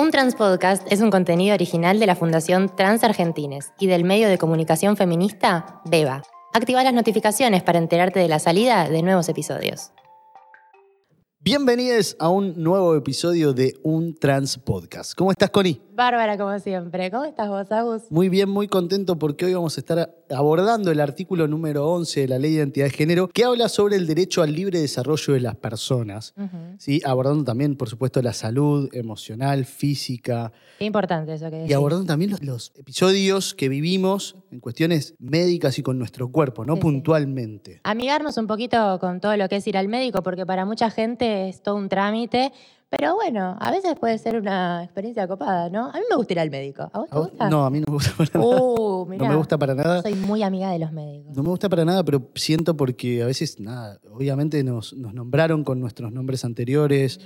Un 0.00 0.10
Transpodcast 0.10 0.90
es 0.90 1.02
un 1.02 1.10
contenido 1.10 1.52
original 1.52 2.00
de 2.00 2.06
la 2.06 2.16
Fundación 2.16 2.74
Trans 2.74 3.04
Argentines 3.04 3.74
y 3.78 3.86
del 3.86 4.02
medio 4.02 4.30
de 4.30 4.38
comunicación 4.38 4.96
feminista 4.96 5.82
Beba. 5.84 6.22
Activa 6.54 6.82
las 6.82 6.94
notificaciones 6.94 7.62
para 7.62 7.78
enterarte 7.78 8.18
de 8.18 8.26
la 8.26 8.38
salida 8.38 8.88
de 8.88 9.02
nuevos 9.02 9.28
episodios. 9.28 9.92
Bienvenidos 11.40 12.16
a 12.18 12.30
un 12.30 12.62
nuevo 12.62 12.96
episodio 12.96 13.52
de 13.52 13.74
Un 13.82 14.14
Trans 14.14 14.56
Podcast. 14.56 15.12
¿Cómo 15.14 15.32
estás, 15.32 15.50
Connie? 15.50 15.82
Bárbara, 16.00 16.38
como 16.38 16.58
siempre. 16.60 17.10
¿Cómo 17.10 17.26
estás 17.26 17.50
vos, 17.50 17.70
Agus? 17.70 18.04
Muy 18.08 18.30
bien, 18.30 18.48
muy 18.48 18.68
contento 18.68 19.18
porque 19.18 19.44
hoy 19.44 19.52
vamos 19.52 19.76
a 19.76 19.80
estar 19.82 20.16
abordando 20.30 20.90
el 20.90 20.98
artículo 20.98 21.46
número 21.46 21.86
11 21.90 22.22
de 22.22 22.28
la 22.28 22.38
Ley 22.38 22.52
de 22.52 22.56
Identidad 22.56 22.86
de 22.86 22.90
Género 22.92 23.28
que 23.28 23.44
habla 23.44 23.68
sobre 23.68 23.96
el 23.96 24.06
derecho 24.06 24.40
al 24.42 24.50
libre 24.54 24.80
desarrollo 24.80 25.34
de 25.34 25.40
las 25.40 25.56
personas. 25.56 26.32
¿sí? 26.78 27.02
Abordando 27.04 27.44
también, 27.44 27.76
por 27.76 27.90
supuesto, 27.90 28.22
la 28.22 28.32
salud 28.32 28.88
emocional, 28.94 29.66
física. 29.66 30.52
Qué 30.78 30.86
importante 30.86 31.34
eso 31.34 31.50
que 31.50 31.56
decís. 31.56 31.70
Y 31.70 31.74
abordando 31.74 32.06
también 32.06 32.30
los, 32.30 32.42
los 32.42 32.72
episodios 32.76 33.52
que 33.52 33.68
vivimos 33.68 34.36
en 34.50 34.60
cuestiones 34.60 35.14
médicas 35.18 35.78
y 35.78 35.82
con 35.82 35.98
nuestro 35.98 36.32
cuerpo, 36.32 36.64
no 36.64 36.76
Sí, 36.76 36.78
sí. 36.78 36.82
puntualmente. 36.82 37.80
Amigarnos 37.84 38.38
un 38.38 38.46
poquito 38.46 38.98
con 39.00 39.20
todo 39.20 39.36
lo 39.36 39.50
que 39.50 39.56
es 39.56 39.66
ir 39.66 39.76
al 39.76 39.88
médico, 39.88 40.22
porque 40.22 40.46
para 40.46 40.64
mucha 40.64 40.90
gente 40.90 41.50
es 41.50 41.62
todo 41.62 41.74
un 41.76 41.90
trámite. 41.90 42.52
Pero 42.90 43.14
bueno, 43.14 43.56
a 43.60 43.70
veces 43.70 43.94
puede 44.00 44.18
ser 44.18 44.36
una 44.36 44.82
experiencia 44.82 45.28
copada, 45.28 45.70
¿no? 45.70 45.86
A 45.90 45.92
mí 45.92 46.00
me 46.10 46.16
gusta 46.16 46.32
ir 46.32 46.40
al 46.40 46.50
médico. 46.50 46.90
¿A 46.92 46.98
vos 46.98 47.08
te 47.08 47.14
¿A 47.14 47.18
vos? 47.20 47.28
gusta? 47.30 47.48
No, 47.48 47.64
a 47.64 47.70
mí 47.70 47.78
no 47.78 47.86
me 47.88 47.94
gusta 47.94 48.12
para 48.16 48.30
nada. 48.34 48.46
Uh, 48.50 49.06
mirá. 49.06 49.24
No 49.26 49.30
me 49.30 49.36
gusta 49.36 49.58
para 49.58 49.74
nada. 49.76 50.02
Soy 50.02 50.14
muy 50.16 50.42
amiga 50.42 50.70
de 50.72 50.80
los 50.80 50.90
médicos. 50.90 51.36
No 51.36 51.42
me 51.44 51.48
gusta 51.50 51.68
para 51.68 51.84
nada, 51.84 52.04
pero 52.04 52.30
siento 52.34 52.76
porque 52.76 53.22
a 53.22 53.26
veces, 53.26 53.60
nada, 53.60 54.00
obviamente 54.10 54.64
nos, 54.64 54.92
nos 54.94 55.14
nombraron 55.14 55.62
con 55.62 55.78
nuestros 55.78 56.10
nombres 56.12 56.44
anteriores, 56.44 57.20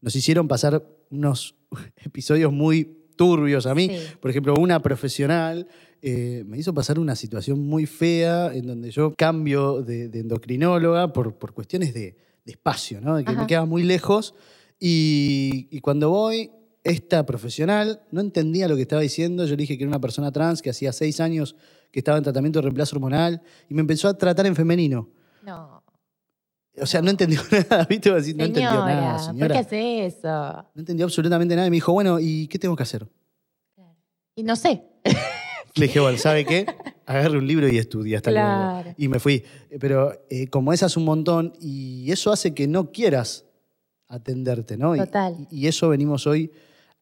nos 0.00 0.16
hicieron 0.16 0.48
pasar 0.48 0.82
unos 1.10 1.54
episodios 2.02 2.50
muy 2.50 2.96
turbios 3.16 3.66
a 3.66 3.74
mí. 3.74 3.88
Sí. 3.90 3.98
Por 4.20 4.30
ejemplo, 4.30 4.54
una 4.54 4.80
profesional 4.80 5.68
eh, 6.00 6.44
me 6.46 6.56
hizo 6.56 6.72
pasar 6.72 6.98
una 6.98 7.14
situación 7.14 7.60
muy 7.60 7.84
fea 7.84 8.54
en 8.54 8.66
donde 8.66 8.90
yo 8.90 9.12
cambio 9.14 9.82
de, 9.82 10.08
de 10.08 10.20
endocrinóloga 10.20 11.12
por, 11.12 11.34
por 11.34 11.52
cuestiones 11.52 11.92
de, 11.92 12.16
de 12.46 12.52
espacio, 12.52 13.02
¿no? 13.02 13.16
de 13.16 13.24
que 13.24 13.32
Ajá. 13.32 13.42
me 13.42 13.46
quedaba 13.46 13.66
muy 13.66 13.82
lejos. 13.82 14.34
Y, 14.80 15.68
y 15.70 15.80
cuando 15.80 16.08
voy, 16.10 16.50
esta 16.82 17.26
profesional 17.26 18.00
no 18.10 18.20
entendía 18.22 18.66
lo 18.66 18.76
que 18.76 18.82
estaba 18.82 19.02
diciendo. 19.02 19.44
Yo 19.44 19.50
le 19.50 19.56
dije 19.58 19.76
que 19.76 19.84
era 19.84 19.88
una 19.90 20.00
persona 20.00 20.32
trans 20.32 20.62
que 20.62 20.70
hacía 20.70 20.92
seis 20.92 21.20
años 21.20 21.54
que 21.92 22.00
estaba 22.00 22.16
en 22.18 22.24
tratamiento 22.24 22.58
de 22.60 22.62
reemplazo 22.64 22.96
hormonal 22.96 23.42
y 23.68 23.74
me 23.74 23.82
empezó 23.82 24.08
a 24.08 24.14
tratar 24.16 24.46
en 24.46 24.56
femenino. 24.56 25.08
No. 25.42 25.82
O 26.80 26.86
sea, 26.86 27.02
no 27.02 27.10
entendió 27.10 27.40
nada, 27.70 27.84
¿viste? 27.84 28.08
Iba 28.08 28.16
a 28.16 28.20
decir, 28.20 28.36
no 28.36 28.44
entendió 28.44 28.70
Señora, 28.70 28.94
nada, 28.94 29.16
¿por 29.16 29.26
señora. 29.26 29.54
qué 29.54 29.58
hace 29.60 30.06
eso? 30.06 30.28
No 30.74 30.80
entendió 30.80 31.04
absolutamente 31.04 31.54
nada 31.54 31.66
y 31.66 31.70
me 31.70 31.76
dijo, 31.76 31.92
bueno, 31.92 32.18
¿y 32.18 32.46
qué 32.48 32.58
tengo 32.58 32.74
que 32.76 32.84
hacer? 32.84 33.06
Y 34.34 34.42
no 34.42 34.56
sé. 34.56 34.82
Le 35.74 35.86
dije, 35.86 36.00
bueno, 36.00 36.16
¿sabe 36.16 36.44
qué? 36.46 36.66
Agarre 37.06 37.36
un 37.38 37.46
libro 37.46 37.68
y 37.68 37.76
estudia 37.78 38.16
hasta 38.18 38.30
Claro. 38.30 38.74
luego. 38.82 38.94
Y 38.96 39.08
me 39.08 39.18
fui. 39.20 39.44
Pero 39.78 40.24
eh, 40.30 40.46
como 40.48 40.72
es 40.72 40.82
hace 40.82 40.98
un 40.98 41.04
montón 41.04 41.52
y 41.60 42.10
eso 42.10 42.32
hace 42.32 42.54
que 42.54 42.66
no 42.66 42.90
quieras 42.92 43.44
atenderte, 44.10 44.76
¿no? 44.76 44.94
Y- 44.94 44.98
Total. 44.98 45.36
Y, 45.50 45.60
y 45.64 45.66
eso 45.68 45.88
venimos 45.88 46.26
hoy 46.26 46.50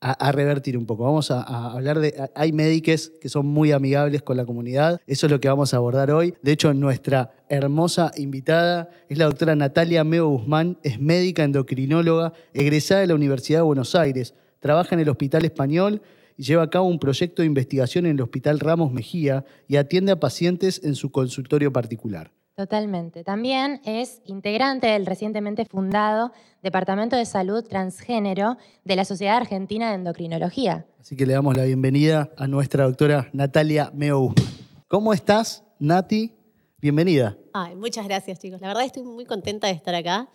a, 0.01 0.13
a 0.13 0.31
revertir 0.31 0.79
un 0.79 0.87
poco. 0.87 1.03
Vamos 1.05 1.31
a, 1.33 1.43
a 1.43 1.73
hablar 1.73 1.99
de... 1.99 2.15
a- 2.19 2.31
Hay 2.41 2.53
médiques 2.53 3.13
que 3.21 3.29
son 3.29 3.47
muy 3.47 3.73
amigables 3.73 4.23
con 4.23 4.37
la 4.37 4.45
comunidad. 4.47 5.01
Eso 5.09 5.27
es 5.27 5.33
lo 5.33 5.41
que 5.41 5.49
vamos 5.49 5.75
a 5.75 5.79
abordar 5.79 6.11
hoy. 6.13 6.35
De 6.43 6.53
hecho, 6.53 6.73
nuestra 6.73 7.33
hermosa 7.49 8.13
invitada 8.17 8.91
es 9.09 9.19
la 9.19 9.25
doctora 9.25 9.57
Natalia 9.57 10.05
Meo 10.05 10.29
Guzmán. 10.29 10.79
Es 10.85 11.01
médica 11.01 11.43
endocrinóloga, 11.43 12.33
egresada 12.55 13.01
de 13.01 13.09
la 13.09 13.15
Universidad 13.17 13.59
de 13.59 13.63
Buenos 13.65 13.95
Aires. 13.97 14.35
Trabaja 14.61 14.95
en 14.95 15.01
el 15.01 15.09
Hospital 15.09 15.45
Español 15.45 16.01
y 16.37 16.45
lleva 16.45 16.63
a 16.63 16.71
cabo 16.71 16.87
un 16.87 17.01
proyecto 17.01 17.43
de 17.43 17.47
investigación 17.47 18.07
en 18.07 18.13
el 18.13 18.21
Hospital 18.23 18.61
Ramos 18.61 18.93
Mejía 18.93 19.45
y 19.67 19.75
atiende 19.77 20.13
a 20.13 20.21
pacientes 20.21 20.81
en 20.85 20.95
su 20.95 21.11
consultorio 21.11 21.73
particular. 21.73 22.31
Totalmente. 22.59 23.23
También 23.23 23.81
es 23.85 24.21
integrante 24.25 24.89
del 24.89 25.07
recientemente 25.07 25.65
fundado 25.65 26.33
Departamento 26.61 27.15
de 27.15 27.25
Salud 27.25 27.63
Transgénero 27.63 28.57
de 28.83 28.97
la 28.97 29.05
Sociedad 29.05 29.37
Argentina 29.37 29.91
de 29.91 29.95
Endocrinología. 29.95 30.85
Así 30.99 31.15
que 31.15 31.25
le 31.25 31.35
damos 31.35 31.57
la 31.57 31.63
bienvenida 31.63 32.33
a 32.37 32.49
nuestra 32.49 32.83
doctora 32.83 33.29
Natalia 33.33 33.93
Meo. 33.95 34.35
¿Cómo 34.89 35.13
estás, 35.13 35.63
Nati? 35.79 36.35
Bienvenida. 36.79 37.39
Ay, 37.53 37.77
muchas 37.77 38.09
gracias, 38.09 38.41
chicos. 38.41 38.61
La 38.61 38.67
verdad 38.67 38.83
estoy 38.83 39.05
muy 39.05 39.25
contenta 39.25 39.69
de 39.69 39.75
estar 39.75 39.95
acá. 39.95 40.29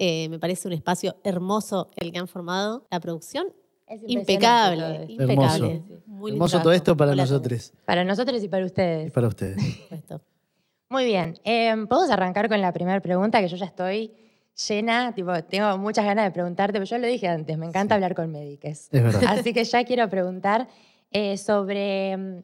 Eh, 0.00 0.28
me 0.30 0.40
parece 0.40 0.66
un 0.66 0.74
espacio 0.74 1.14
hermoso 1.22 1.92
el 1.94 2.10
que 2.10 2.18
han 2.18 2.26
formado. 2.26 2.88
La 2.90 2.98
producción, 2.98 3.52
Es 3.86 4.00
impecable. 4.04 5.04
Impecable. 5.08 5.84
Hermoso. 5.84 6.26
Hermoso 6.26 6.58
todo 6.60 6.72
esto 6.72 6.96
para 6.96 7.12
Hola 7.12 7.22
nosotros 7.22 7.72
Para 7.84 8.02
nosotros 8.02 8.42
y 8.42 8.48
para 8.48 8.64
y 8.64 8.66
ustedes. 8.66 9.12
para 9.12 9.28
ustedes. 9.28 9.56
Muy 10.88 11.04
bien. 11.04 11.38
Eh, 11.44 11.74
Podemos 11.88 12.10
arrancar 12.10 12.48
con 12.48 12.60
la 12.60 12.72
primera 12.72 13.00
pregunta, 13.00 13.40
que 13.40 13.48
yo 13.48 13.56
ya 13.56 13.66
estoy 13.66 14.12
llena, 14.68 15.14
tipo, 15.14 15.32
tengo 15.44 15.76
muchas 15.78 16.04
ganas 16.04 16.24
de 16.24 16.30
preguntarte, 16.30 16.72
pero 16.74 16.84
yo 16.84 16.98
lo 16.98 17.06
dije 17.06 17.28
antes, 17.28 17.56
me 17.58 17.66
encanta 17.66 17.94
hablar 17.94 18.14
con 18.14 18.32
médicos. 18.32 18.88
Es 18.90 18.90
verdad. 18.90 19.22
Así 19.26 19.52
que 19.52 19.64
ya 19.64 19.84
quiero 19.84 20.08
preguntar 20.08 20.68
eh, 21.10 21.36
sobre 21.36 22.16
mm, 22.16 22.42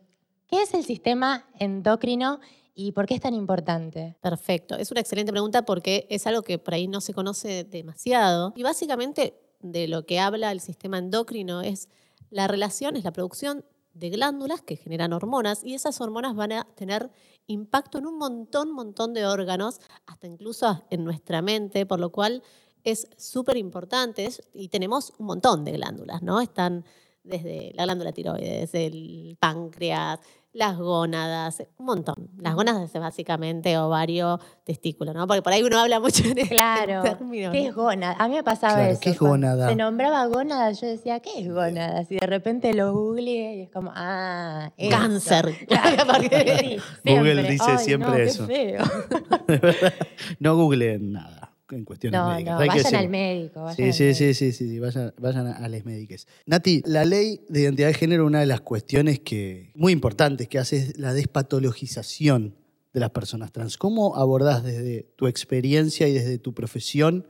qué 0.49 0.62
es 0.62 0.75
el 0.75 0.84
sistema 0.84 1.47
endocrino 1.59 2.38
y 2.75 2.93
por 2.93 3.06
qué 3.06 3.15
es 3.15 3.21
tan 3.21 3.34
importante. 3.34 4.16
Perfecto. 4.21 4.76
Es 4.76 4.91
una 4.91 5.00
excelente 5.00 5.32
pregunta 5.32 5.65
porque 5.65 6.06
es 6.11 6.26
algo 6.26 6.43
que 6.43 6.59
por 6.59 6.75
ahí 6.75 6.87
no 6.87 7.00
se 7.00 7.15
conoce 7.15 7.65
demasiado. 7.65 8.53
Y 8.56 8.62
básicamente 8.62 9.34
de 9.61 9.88
lo 9.88 10.05
que 10.05 10.21
habla 10.21 10.53
el 10.53 10.61
sistema 10.61 10.99
endocrino 10.99 11.62
es 11.62 11.88
la 12.31 12.47
relación, 12.47 12.97
es 12.97 13.05
la 13.05 13.12
producción 13.12 13.65
de 13.94 14.11
glándulas 14.11 14.61
que 14.61 14.76
generan 14.76 15.12
hormonas 15.12 15.62
y 15.62 15.75
esas 15.75 16.00
hormonas 16.00 16.34
van 16.34 16.53
a 16.53 16.66
tener 16.75 17.11
impacto 17.47 17.99
en 17.99 18.06
un 18.06 18.19
montón, 18.19 18.72
montón 18.72 19.15
de 19.15 19.27
órganos, 19.27 19.81
hasta 20.06 20.27
incluso 20.27 20.84
en 20.91 21.05
nuestra 21.05 21.43
mente, 21.43 21.87
por 21.87 22.00
lo 22.00 22.10
cual 22.10 22.43
es 22.84 23.09
súper 23.16 23.56
importante 23.56 24.31
y 24.53 24.69
tenemos 24.69 25.12
un 25.19 25.27
montón 25.27 25.65
de 25.65 25.72
glándulas, 25.72 26.22
¿no? 26.22 26.41
Están 26.41 26.84
desde 27.22 27.72
la 27.75 27.84
glándula 27.84 28.12
tiroides, 28.12 28.75
el 28.75 29.37
páncreas, 29.41 30.21
las 30.54 30.78
gónadas, 30.78 31.62
un 31.78 31.84
montón. 31.87 32.31
Las 32.38 32.54
gónadas 32.54 32.94
es 32.94 33.00
básicamente 33.00 33.76
ovario, 33.76 34.38
testículo, 34.65 35.12
¿no? 35.12 35.26
Porque 35.26 35.42
por 35.42 35.53
ahí 35.53 35.62
uno 35.65 35.78
habla 35.81 35.98
mucho 36.00 36.25
en 36.25 36.38
ese 36.38 36.48
Claro. 36.48 37.03
término, 37.03 37.50
¿Qué 37.53 37.62
¿no? 37.65 37.69
es 37.69 37.75
gónada? 37.75 38.16
A 38.19 38.28
mí 38.28 38.34
me 38.37 38.44
pasaba 38.44 38.75
Claro, 38.75 38.91
eso. 38.93 39.00
¿qué 39.00 39.10
es 39.10 39.19
gónada? 39.19 39.69
Se 39.69 39.75
nombraba 39.76 40.25
gónada, 40.26 40.70
yo 40.70 40.87
decía, 40.87 41.19
¿qué 41.20 41.41
es 41.41 41.53
gónada? 41.53 42.03
Y 42.09 42.14
de 42.16 42.26
repente 42.26 42.72
lo 42.72 42.93
googleé 42.93 43.56
y 43.56 43.60
es 43.62 43.70
como, 43.70 43.93
ah, 43.94 44.70
eso. 44.76 44.97
Cáncer. 44.97 45.54
Claro, 45.69 46.04
Porque- 46.12 46.81
sí, 47.04 47.16
Google 47.16 47.43
dice 47.43 47.64
Ay, 47.72 47.78
siempre 47.78 48.09
no, 48.10 48.16
qué 48.16 48.22
eso. 48.25 48.47
feo. 48.47 48.84
No 50.38 50.56
googleen 50.56 51.12
nada 51.12 51.50
en 51.70 51.84
cuestiones 51.84 52.20
No, 52.20 52.28
médicas. 52.28 52.54
no, 52.54 52.60
hay 52.60 52.69
que 52.69 52.82
vayan 52.82 52.94
al 52.97 53.08
médico. 53.08 53.62
vayan 53.62 53.76
Sí, 53.76 53.82
al 53.84 53.92
sí, 53.94 54.02
médico. 54.04 54.19
sí, 54.19 54.34
sí, 54.34 54.52
sí, 54.52 54.69
sí, 54.70 54.78
vayan, 54.78 55.14
vayan 55.19 55.47
a, 55.47 55.52
a 55.56 55.69
las 55.69 55.84
médicas. 55.84 56.26
Nati, 56.47 56.82
la 56.86 57.04
ley 57.04 57.41
de 57.48 57.60
identidad 57.62 57.88
de 57.88 57.94
género, 57.94 58.26
una 58.26 58.41
de 58.41 58.47
las 58.47 58.60
cuestiones 58.60 59.20
que 59.20 59.70
muy 59.75 59.92
importantes 59.92 60.48
que 60.48 60.58
hace 60.58 60.76
es 60.76 60.98
la 60.98 61.14
despatologización 61.14 62.54
de 62.92 63.00
las 63.00 63.10
personas 63.10 63.50
trans. 63.52 63.76
¿Cómo 63.76 64.16
abordás 64.16 64.62
desde 64.62 65.02
tu 65.16 65.26
experiencia 65.26 66.06
y 66.08 66.12
desde 66.12 66.38
tu 66.38 66.54
profesión 66.54 67.26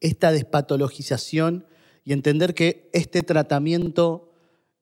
esta 0.00 0.30
despatologización 0.32 1.66
y 2.04 2.12
entender 2.12 2.54
que 2.54 2.88
este 2.92 3.22
tratamiento 3.22 4.32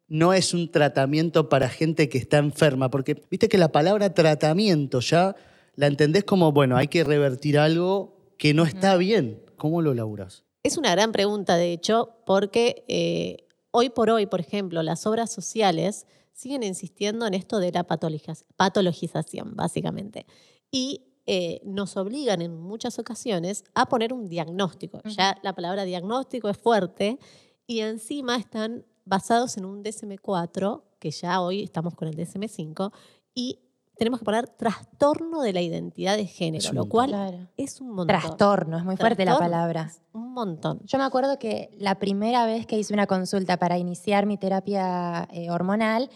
no 0.09 0.34
es 0.34 0.53
un 0.55 0.71
tratamiento 0.71 1.49
para 1.49 1.69
gente 1.69 2.09
que 2.09 2.19
está 2.19 2.38
enferma? 2.38 2.91
Porque 2.91 3.23
viste 3.31 3.49
que 3.49 3.56
la 3.59 3.73
palabra 3.73 4.12
tratamiento 4.15 5.00
ya 5.00 5.37
la 5.75 5.87
entendés 5.87 6.25
como, 6.25 6.53
bueno, 6.53 6.77
hay 6.77 6.88
que 6.88 7.03
revertir 7.05 7.59
algo 7.59 8.16
que 8.39 8.55
no 8.55 8.65
está 8.65 8.97
bien. 8.97 9.43
¿Cómo 9.57 9.83
lo 9.83 9.95
laburas? 9.95 10.45
Es 10.63 10.77
una 10.77 10.91
gran 10.93 11.13
pregunta, 11.13 11.57
de 11.57 11.73
hecho, 11.73 12.17
porque 12.27 12.85
eh, 12.89 13.47
hoy 13.71 13.89
por 13.91 14.11
hoy, 14.11 14.27
por 14.27 14.41
ejemplo, 14.41 14.83
las 14.83 15.06
obras 15.06 15.33
sociales 15.33 16.06
siguen 16.33 16.62
insistiendo 16.62 17.27
en 17.27 17.35
esto 17.35 17.59
de 17.59 17.73
la 17.73 17.87
patologiz- 17.87 18.44
patologización, 18.56 19.55
básicamente. 19.56 20.27
Y 20.71 21.03
eh, 21.27 21.61
nos 21.65 21.97
obligan 21.97 22.43
en 22.43 22.56
muchas 22.61 22.99
ocasiones 22.99 23.65
a 23.75 23.87
poner 23.87 24.12
un 24.12 24.29
diagnóstico. 24.29 25.00
Ya 25.05 25.37
la 25.43 25.55
palabra 25.55 25.85
diagnóstico 25.85 26.49
es 26.49 26.56
fuerte 26.59 27.19
y 27.67 27.81
encima 27.81 28.37
están 28.37 28.85
basados 29.05 29.56
en 29.56 29.65
un 29.65 29.82
DSM-4, 29.82 30.82
que 30.99 31.11
ya 31.11 31.41
hoy 31.41 31.62
estamos 31.62 31.94
con 31.94 32.09
el 32.09 32.17
DSM-5, 32.17 32.93
y 33.35 33.61
tenemos 33.96 34.19
que 34.20 34.25
poner 34.25 34.48
trastorno 34.48 35.40
de 35.43 35.52
la 35.52 35.60
identidad 35.62 36.16
de 36.16 36.26
género, 36.26 36.72
lo 36.72 36.87
cual 36.88 37.10
Claro. 37.10 37.48
es 37.56 37.81
un 37.81 37.88
montón. 37.90 38.06
Trastorno, 38.08 38.78
es 38.78 38.84
muy 38.84 38.96
fuerte 38.96 39.25
la 39.25 39.38
palabra. 39.38 39.90
Un 40.12 40.32
montón. 40.32 40.81
Yo 40.84 40.98
me 40.98 41.04
acuerdo 41.04 41.38
que 41.38 41.70
la 41.78 41.94
primera 41.98 42.44
vez 42.46 42.66
que 42.66 42.78
hice 42.78 42.93
una 42.93 43.06
consulta 43.06 43.56
para 43.56 43.78
iniciar 43.78 44.26
mi 44.26 44.37
terapia 44.37 45.28
eh, 45.32 45.50
hormonal, 45.50 46.10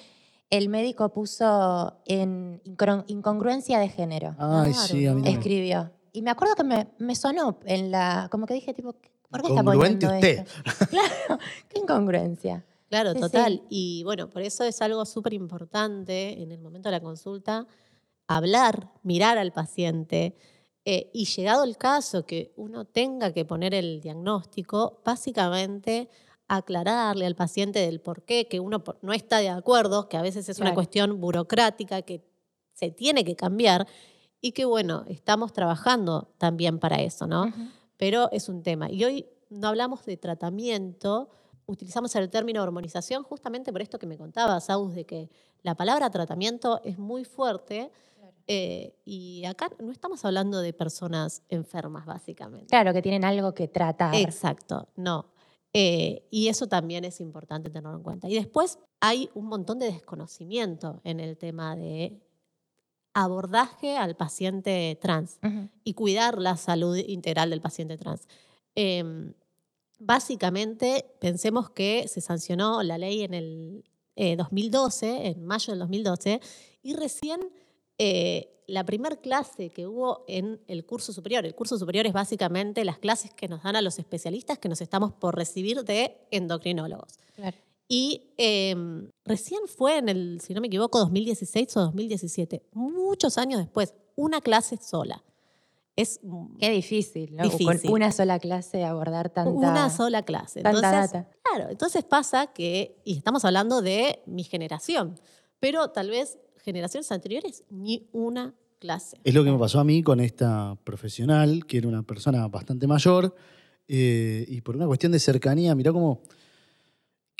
el 0.50 0.68
médico 0.68 1.08
puso 1.10 2.00
en 2.06 2.60
incongru- 2.64 3.04
incongruencia 3.06 3.78
de 3.78 3.88
género. 3.88 4.34
Ay, 4.38 4.72
Claro, 4.72 4.86
sí, 4.88 5.06
a 5.06 5.10
mí 5.10 5.16
¿no? 5.20 5.24
también. 5.24 5.38
Escribió. 5.38 5.90
Y 6.12 6.22
me 6.22 6.30
acuerdo 6.30 6.56
que 6.56 6.64
me, 6.64 6.88
me 6.98 7.14
sonó 7.14 7.58
en 7.64 7.90
la. 7.92 8.28
Como 8.32 8.46
que 8.46 8.54
dije, 8.54 8.74
tipo, 8.74 8.94
¿por 9.30 9.42
qué 9.42 9.48
está 9.48 9.60
Incongruente 9.60 10.06
poniendo 10.06 10.28
usted. 10.28 10.44
esto? 10.66 10.86
claro, 10.90 11.40
qué 11.68 11.78
incongruencia. 11.80 12.64
Claro, 12.90 13.14
Sí, 13.14 13.20
total. 13.20 13.52
sí. 13.60 13.66
Y 13.70 14.02
bueno, 14.04 14.28
por 14.28 14.42
eso 14.42 14.64
es 14.64 14.82
algo 14.82 15.06
súper 15.06 15.32
importante 15.32 16.42
en 16.42 16.52
el 16.52 16.60
momento 16.60 16.88
de 16.90 16.96
la 16.96 17.00
consulta, 17.00 17.66
hablar, 18.28 18.90
mirar 19.02 19.38
al 19.38 19.52
paciente. 19.52 20.36
eh, 20.86 21.10
y 21.12 21.26
llegado 21.26 21.64
el 21.64 21.76
caso 21.76 22.24
que 22.24 22.52
uno 22.56 22.86
tenga 22.86 23.32
que 23.34 23.44
poner 23.44 23.74
el 23.74 24.00
diagnóstico, 24.00 25.02
básicamente 25.04 26.08
aclararle 26.48 27.26
al 27.26 27.36
paciente 27.36 27.80
del 27.80 28.00
por 28.00 28.24
qué, 28.24 28.48
que 28.48 28.60
uno 28.60 28.82
no 29.02 29.12
está 29.12 29.38
de 29.38 29.50
acuerdo, 29.50 30.08
que 30.08 30.16
a 30.16 30.22
veces 30.22 30.48
es 30.48 30.58
una 30.58 30.74
cuestión 30.74 31.20
burocrática 31.20 32.00
que 32.02 32.24
se 32.72 32.90
tiene 32.90 33.24
que 33.26 33.36
cambiar 33.36 33.86
y 34.40 34.52
que 34.52 34.64
bueno, 34.64 35.04
estamos 35.06 35.52
trabajando 35.52 36.32
también 36.38 36.78
para 36.78 36.96
eso, 37.02 37.26
¿no? 37.26 37.52
Pero 37.98 38.30
es 38.32 38.48
un 38.48 38.62
tema. 38.62 38.90
Y 38.90 39.04
hoy 39.04 39.26
no 39.50 39.68
hablamos 39.68 40.06
de 40.06 40.16
tratamiento, 40.16 41.28
utilizamos 41.66 42.14
el 42.16 42.30
término 42.30 42.62
hormonización 42.62 43.22
justamente 43.22 43.72
por 43.72 43.82
esto 43.82 43.98
que 43.98 44.06
me 44.06 44.18
contabas, 44.18 44.70
Aus, 44.70 44.94
de 44.94 45.04
que 45.04 45.30
la 45.62 45.74
palabra 45.74 46.10
tratamiento 46.10 46.80
es 46.84 46.98
muy 46.98 47.24
fuerte 47.24 47.90
eh, 48.46 48.96
y 49.04 49.44
acá 49.44 49.70
no 49.78 49.92
estamos 49.92 50.24
hablando 50.24 50.60
de 50.60 50.72
personas 50.72 51.42
enfermas, 51.48 52.04
básicamente. 52.04 52.66
Claro, 52.66 52.92
que 52.92 53.00
tienen 53.00 53.24
algo 53.24 53.54
que 53.54 53.68
tratar. 53.68 54.14
Exacto, 54.16 54.88
no. 54.96 55.26
Eh, 55.72 56.26
y 56.30 56.48
eso 56.48 56.66
también 56.66 57.04
es 57.04 57.20
importante 57.20 57.70
tenerlo 57.70 57.96
en 57.96 58.02
cuenta. 58.02 58.28
Y 58.28 58.34
después 58.34 58.80
hay 58.98 59.30
un 59.34 59.46
montón 59.46 59.78
de 59.78 59.86
desconocimiento 59.86 61.00
en 61.04 61.20
el 61.20 61.38
tema 61.38 61.76
de 61.76 62.20
abordaje 63.14 63.96
al 63.96 64.16
paciente 64.16 64.98
trans 65.00 65.38
y 65.84 65.94
cuidar 65.94 66.38
la 66.38 66.56
salud 66.56 66.96
integral 66.96 67.50
del 67.50 67.60
paciente 67.60 67.96
trans. 67.98 68.26
Eh, 68.74 69.32
básicamente, 70.00 71.06
pensemos 71.20 71.70
que 71.70 72.08
se 72.08 72.20
sancionó 72.20 72.82
la 72.82 72.98
ley 72.98 73.22
en 73.22 73.34
el 73.34 73.84
eh, 74.16 74.34
2012, 74.34 75.28
en 75.28 75.44
mayo 75.44 75.72
del 75.72 75.78
2012, 75.80 76.40
y 76.82 76.94
recién 76.94 77.40
eh, 77.98 78.64
la 78.66 78.84
primer 78.84 79.20
clase 79.20 79.70
que 79.70 79.86
hubo 79.86 80.24
en 80.26 80.60
el 80.66 80.84
curso 80.84 81.12
superior, 81.12 81.44
el 81.44 81.54
curso 81.54 81.78
superior 81.78 82.06
es 82.06 82.12
básicamente 82.12 82.84
las 82.84 82.98
clases 82.98 83.32
que 83.32 83.48
nos 83.48 83.62
dan 83.62 83.76
a 83.76 83.82
los 83.82 83.98
especialistas 83.98 84.58
que 84.58 84.68
nos 84.68 84.80
estamos 84.80 85.12
por 85.12 85.36
recibir 85.36 85.84
de 85.84 86.16
endocrinólogos. 86.30 87.18
Claro. 87.34 87.56
Y 87.88 88.32
eh, 88.38 88.74
recién 89.24 89.60
fue 89.66 89.98
en 89.98 90.08
el, 90.08 90.40
si 90.40 90.54
no 90.54 90.60
me 90.60 90.68
equivoco, 90.68 91.00
2016 91.00 91.76
o 91.76 91.80
2017, 91.80 92.62
muchos 92.72 93.36
años 93.36 93.60
después, 93.60 93.94
una 94.14 94.40
clase 94.40 94.76
sola. 94.76 95.24
Es 96.00 96.20
Qué 96.58 96.70
difícil, 96.70 97.36
¿no? 97.36 97.44
Difícil. 97.44 97.82
Con 97.82 97.92
una 97.92 98.12
sola 98.12 98.38
clase 98.38 98.84
abordar 98.84 99.30
tanta... 99.30 99.50
una 99.50 99.90
sola 99.90 100.22
clase. 100.22 100.62
tanta 100.62 100.78
Entonces, 100.78 101.12
data. 101.12 101.30
Claro, 101.42 101.70
entonces 101.70 102.04
pasa 102.04 102.48
que, 102.48 103.00
y 103.04 103.18
estamos 103.18 103.44
hablando 103.44 103.82
de 103.82 104.22
mi 104.26 104.44
generación, 104.44 105.18
pero 105.58 105.88
tal 105.88 106.10
vez 106.10 106.38
generaciones 106.56 107.10
anteriores 107.12 107.64
ni 107.70 108.08
una 108.12 108.54
clase. 108.78 109.18
Es 109.24 109.34
lo 109.34 109.44
que 109.44 109.50
me 109.50 109.58
pasó 109.58 109.80
a 109.80 109.84
mí 109.84 110.02
con 110.02 110.20
esta 110.20 110.76
profesional, 110.84 111.66
que 111.66 111.78
era 111.78 111.88
una 111.88 112.02
persona 112.02 112.46
bastante 112.48 112.86
mayor, 112.86 113.34
eh, 113.88 114.44
y 114.48 114.60
por 114.60 114.76
una 114.76 114.86
cuestión 114.86 115.12
de 115.12 115.18
cercanía, 115.18 115.74
mirá 115.74 115.92
cómo 115.92 116.22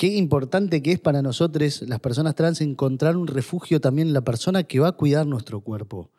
qué 0.01 0.07
importante 0.17 0.83
que 0.83 0.93
es 0.93 0.99
para 0.99 1.23
nosotros, 1.23 1.83
las 1.83 2.01
personas 2.01 2.35
trans, 2.35 2.61
encontrar 2.61 3.17
un 3.17 3.27
refugio 3.27 3.81
también 3.81 4.09
en 4.09 4.15
la 4.15 4.23
persona 4.23 4.63
que 4.63 4.81
va 4.81 4.89
a 4.89 4.93
cuidar 4.93 5.27
nuestro 5.27 5.61
cuerpo. 5.61 6.11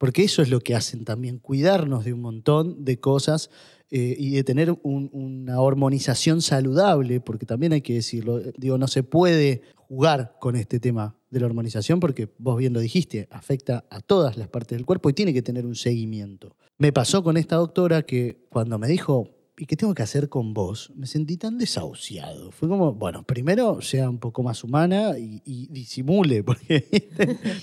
Porque 0.00 0.24
eso 0.24 0.40
es 0.40 0.48
lo 0.48 0.60
que 0.60 0.74
hacen 0.74 1.04
también, 1.04 1.38
cuidarnos 1.38 2.06
de 2.06 2.14
un 2.14 2.22
montón 2.22 2.86
de 2.86 2.98
cosas 2.98 3.50
eh, 3.90 4.16
y 4.18 4.30
de 4.30 4.44
tener 4.44 4.70
un- 4.82 5.10
una 5.12 5.60
hormonización 5.60 6.40
saludable, 6.40 7.20
porque 7.20 7.44
también 7.44 7.74
hay 7.74 7.82
que 7.82 7.92
decirlo, 7.94 8.38
eh, 8.40 8.54
digo, 8.56 8.78
no 8.78 8.88
se 8.88 9.02
puede 9.02 9.60
jugar 9.76 10.36
con 10.40 10.56
este 10.56 10.80
tema 10.80 11.18
de 11.30 11.40
la 11.40 11.46
hormonización 11.46 12.00
porque 12.00 12.28
vos 12.38 12.56
bien 12.56 12.72
lo 12.72 12.80
dijiste, 12.80 13.28
afecta 13.30 13.84
a 13.90 14.00
todas 14.00 14.38
las 14.38 14.48
partes 14.48 14.78
del 14.78 14.86
cuerpo 14.86 15.10
y 15.10 15.12
tiene 15.12 15.34
que 15.34 15.42
tener 15.42 15.66
un 15.66 15.74
seguimiento. 15.74 16.56
Me 16.78 16.92
pasó 16.92 17.22
con 17.22 17.36
esta 17.36 17.56
doctora 17.56 18.02
que 18.02 18.46
cuando 18.48 18.78
me 18.78 18.88
dijo, 18.88 19.28
¿y 19.58 19.66
qué 19.66 19.76
tengo 19.76 19.92
que 19.92 20.02
hacer 20.02 20.30
con 20.30 20.54
vos? 20.54 20.92
Me 20.96 21.06
sentí 21.06 21.36
tan 21.36 21.58
desahuciado. 21.58 22.52
Fue 22.52 22.68
como, 22.70 22.94
bueno, 22.94 23.22
primero 23.24 23.82
sea 23.82 24.08
un 24.08 24.18
poco 24.18 24.42
más 24.42 24.64
humana 24.64 25.18
y, 25.18 25.66
disimule, 25.68 26.42
porque 26.44 27.10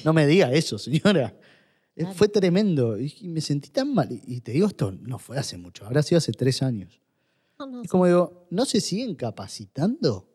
no 0.05 0.13
me 0.13 0.27
diga 0.27 0.51
eso, 0.53 0.77
señora. 0.77 1.33
Claro. 1.97 2.13
Fue 2.15 2.27
tremendo 2.29 2.97
y 2.99 3.27
me 3.27 3.41
sentí 3.41 3.69
tan 3.69 3.93
mal. 3.93 4.09
Y- 4.11 4.41
te 4.41 4.51
digo, 4.51 4.67
esto 4.67 4.91
no 4.91 5.17
fue 5.19 5.37
hace 5.37 5.57
mucho, 5.57 5.85
habrá 5.85 6.03
sido 6.03 6.17
hace 6.19 6.31
tres 6.31 6.61
años. 6.61 7.01
No, 7.59 7.65
no, 7.65 7.79
Y 7.81 7.83
sí. 7.83 7.89
como 7.89 8.05
digo, 8.05 8.45
¿no 8.51 8.65
se 8.65 8.79
siguen 8.81 9.15
capacitando 9.15 10.29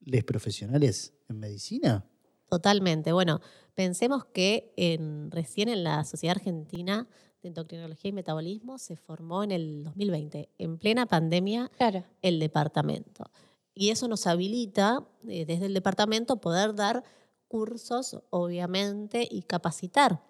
los 0.00 0.24
profesionales 0.24 1.12
en 1.28 1.38
medicina? 1.40 2.04
Totalmente. 2.48 3.12
Bueno, 3.12 3.40
pensemos 3.74 4.24
que 4.26 4.72
en- 4.76 5.30
recién 5.30 5.68
en 5.68 5.84
la 5.84 6.04
Sociedad 6.04 6.36
Argentina 6.36 7.08
de 7.42 7.48
Endocrinología 7.48 8.08
y 8.08 8.12
Metabolismo 8.12 8.78
se 8.78 8.96
formó 8.96 9.44
en 9.44 9.50
el 9.50 9.84
2020, 9.84 10.48
en 10.56 10.78
plena 10.78 11.04
pandemia, 11.06 11.70
Claro. 11.76 12.04
el 12.22 12.38
departamento. 12.38 13.30
Y 13.74 13.90
eso 13.90 14.08
nos 14.08 14.26
habilita 14.26 15.06
eh, 15.28 15.44
desde 15.44 15.66
el 15.66 15.74
departamento 15.74 16.36
poder 16.40 16.74
dar 16.74 17.02
cursos, 17.48 18.18
obviamente, 18.30 19.26
y 19.30 19.42
capacitar. 19.42 20.22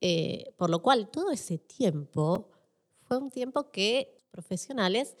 Eh, 0.00 0.52
por 0.56 0.70
lo 0.70 0.80
cual, 0.80 1.08
todo 1.10 1.30
ese 1.30 1.58
tiempo 1.58 2.50
fue 3.02 3.16
un 3.18 3.30
tiempo 3.30 3.70
que 3.70 4.16
profesionales 4.30 5.16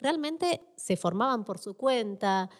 realmente 0.00 0.60
se 0.76 0.96
formaban 0.96 1.44
por 1.44 1.58
su 1.58 1.74
cuenta 1.74 2.50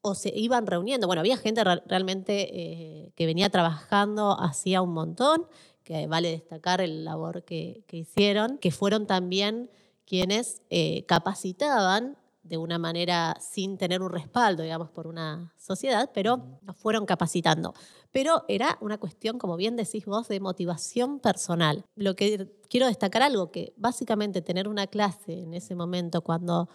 o 0.00 0.14
se 0.14 0.32
iban 0.34 0.66
reuniendo. 0.66 1.06
Bueno, 1.06 1.20
había 1.20 1.36
gente 1.36 1.62
re- 1.64 1.82
realmente 1.86 2.48
eh, 2.52 3.12
que 3.14 3.26
venía 3.26 3.48
trabajando 3.50 4.38
hacía 4.40 4.82
un 4.82 4.92
montón, 4.92 5.46
que 5.82 6.06
vale 6.06 6.30
destacar 6.30 6.80
el 6.80 7.04
labor 7.04 7.44
que, 7.44 7.84
que 7.86 7.98
hicieron, 7.98 8.58
que 8.58 8.70
fueron 8.70 9.06
también 9.06 9.70
quienes 10.06 10.62
eh, 10.70 11.04
capacitaban 11.06 12.16
de 12.44 12.58
una 12.58 12.78
manera 12.78 13.36
sin 13.40 13.78
tener 13.78 14.02
un 14.02 14.10
respaldo, 14.10 14.62
digamos, 14.62 14.90
por 14.90 15.06
una 15.06 15.52
sociedad, 15.56 16.10
pero 16.12 16.60
nos 16.62 16.76
fueron 16.76 17.06
capacitando. 17.06 17.74
Pero 18.12 18.44
era 18.48 18.78
una 18.80 18.98
cuestión, 18.98 19.38
como 19.38 19.56
bien 19.56 19.76
decís 19.76 20.04
vos, 20.04 20.28
de 20.28 20.38
motivación 20.40 21.20
personal. 21.20 21.84
Lo 21.96 22.14
que 22.14 22.52
quiero 22.68 22.86
destacar 22.86 23.22
algo, 23.22 23.50
que 23.50 23.72
básicamente 23.76 24.42
tener 24.42 24.68
una 24.68 24.86
clase 24.86 25.40
en 25.40 25.54
ese 25.54 25.74
momento, 25.74 26.20
cuando 26.22 26.68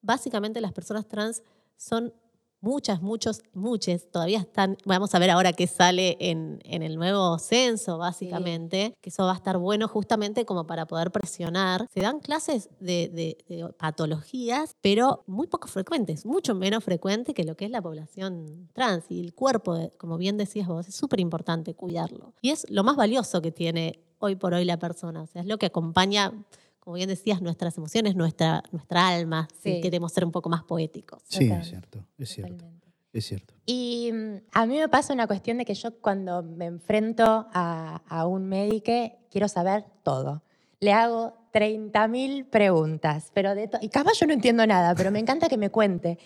básicamente 0.00 0.60
las 0.60 0.72
personas 0.72 1.06
trans 1.08 1.42
son 1.76 2.14
muchas, 2.60 3.02
muchos, 3.02 3.42
muchas, 3.54 4.10
todavía 4.10 4.38
están, 4.40 4.76
vamos 4.84 5.14
a 5.14 5.18
ver 5.18 5.30
ahora 5.30 5.52
qué 5.52 5.66
sale 5.66 6.16
en, 6.20 6.60
en 6.64 6.82
el 6.82 6.96
nuevo 6.96 7.38
censo, 7.38 7.98
básicamente, 7.98 8.94
que 9.00 9.10
eso 9.10 9.24
va 9.24 9.32
a 9.32 9.36
estar 9.36 9.58
bueno 9.58 9.88
justamente 9.88 10.44
como 10.44 10.66
para 10.66 10.86
poder 10.86 11.10
presionar. 11.10 11.86
Se 11.92 12.00
dan 12.00 12.20
clases 12.20 12.68
de, 12.80 13.08
de- 13.08 13.38
de 13.48 13.68
patologías, 13.74 14.74
pero 14.80 15.24
muy 15.26 15.46
poco 15.46 15.68
frecuentes, 15.68 16.24
mucho 16.26 16.54
menos 16.54 16.84
frecuente 16.84 17.34
que 17.34 17.44
lo 17.44 17.56
que 17.56 17.64
es 17.66 17.70
la 17.70 17.82
población 17.82 18.68
trans. 18.72 19.04
Y 19.10 19.20
el 19.20 19.34
cuerpo, 19.34 19.74
de- 19.74 19.90
como 19.98 20.16
bien 20.18 20.36
decías 20.36 20.66
vos, 20.68 20.88
es 20.88 20.94
súper 20.94 21.20
importante 21.20 21.74
cuidarlo. 21.74 22.34
Y 22.42 22.50
es 22.50 22.66
lo 22.70 22.84
más 22.84 22.96
valioso 22.96 23.40
que 23.42 23.52
tiene 23.52 24.00
hoy 24.20 24.34
por 24.34 24.52
hoy 24.54 24.64
la 24.64 24.78
persona, 24.78 25.22
o 25.22 25.26
sea, 25.26 25.42
es 25.42 25.46
lo 25.48 25.58
que 25.58 25.66
acompaña 25.66 26.32
como 26.88 26.96
bien 26.96 27.10
decías, 27.10 27.42
nuestras 27.42 27.76
emociones, 27.76 28.16
nuestra, 28.16 28.62
nuestra 28.72 29.08
alma, 29.08 29.46
si 29.62 29.74
Sí. 29.74 29.80
queremos 29.82 30.10
ser 30.10 30.24
un 30.24 30.32
poco 30.32 30.48
más 30.48 30.62
poéticos. 30.64 31.20
Sí, 31.28 31.46
Total, 31.46 31.60
es 31.60 31.68
cierto, 31.68 32.06
es 32.16 32.28
cierto, 32.30 32.54
Totalmente. 32.54 32.88
es 33.12 33.26
cierto. 33.26 33.52
Y 33.66 34.10
mm, 34.10 34.36
a 34.52 34.64
mí 34.64 34.78
me 34.78 34.88
pasa 34.88 35.12
una 35.12 35.26
cuestión 35.26 35.58
de 35.58 35.66
que 35.66 35.74
yo 35.74 35.98
cuando 36.00 36.42
me 36.42 36.64
enfrento 36.64 37.46
a, 37.52 38.00
a 38.08 38.26
un 38.26 38.46
médico 38.46 38.90
quiero 39.30 39.48
saber 39.48 39.84
todo. 40.02 40.42
Le 40.80 40.94
hago 40.94 41.34
30.000 41.52 42.46
preguntas, 42.48 43.32
pero 43.34 43.54
de 43.54 43.68
y 43.82 43.90
capaz 43.90 44.14
yo 44.18 44.26
no 44.26 44.32
entiendo 44.32 44.66
nada, 44.66 44.94
pero 44.94 45.10
me 45.10 45.18
encanta 45.18 45.50
que 45.50 45.58
me 45.58 45.68
cuente. 45.68 46.18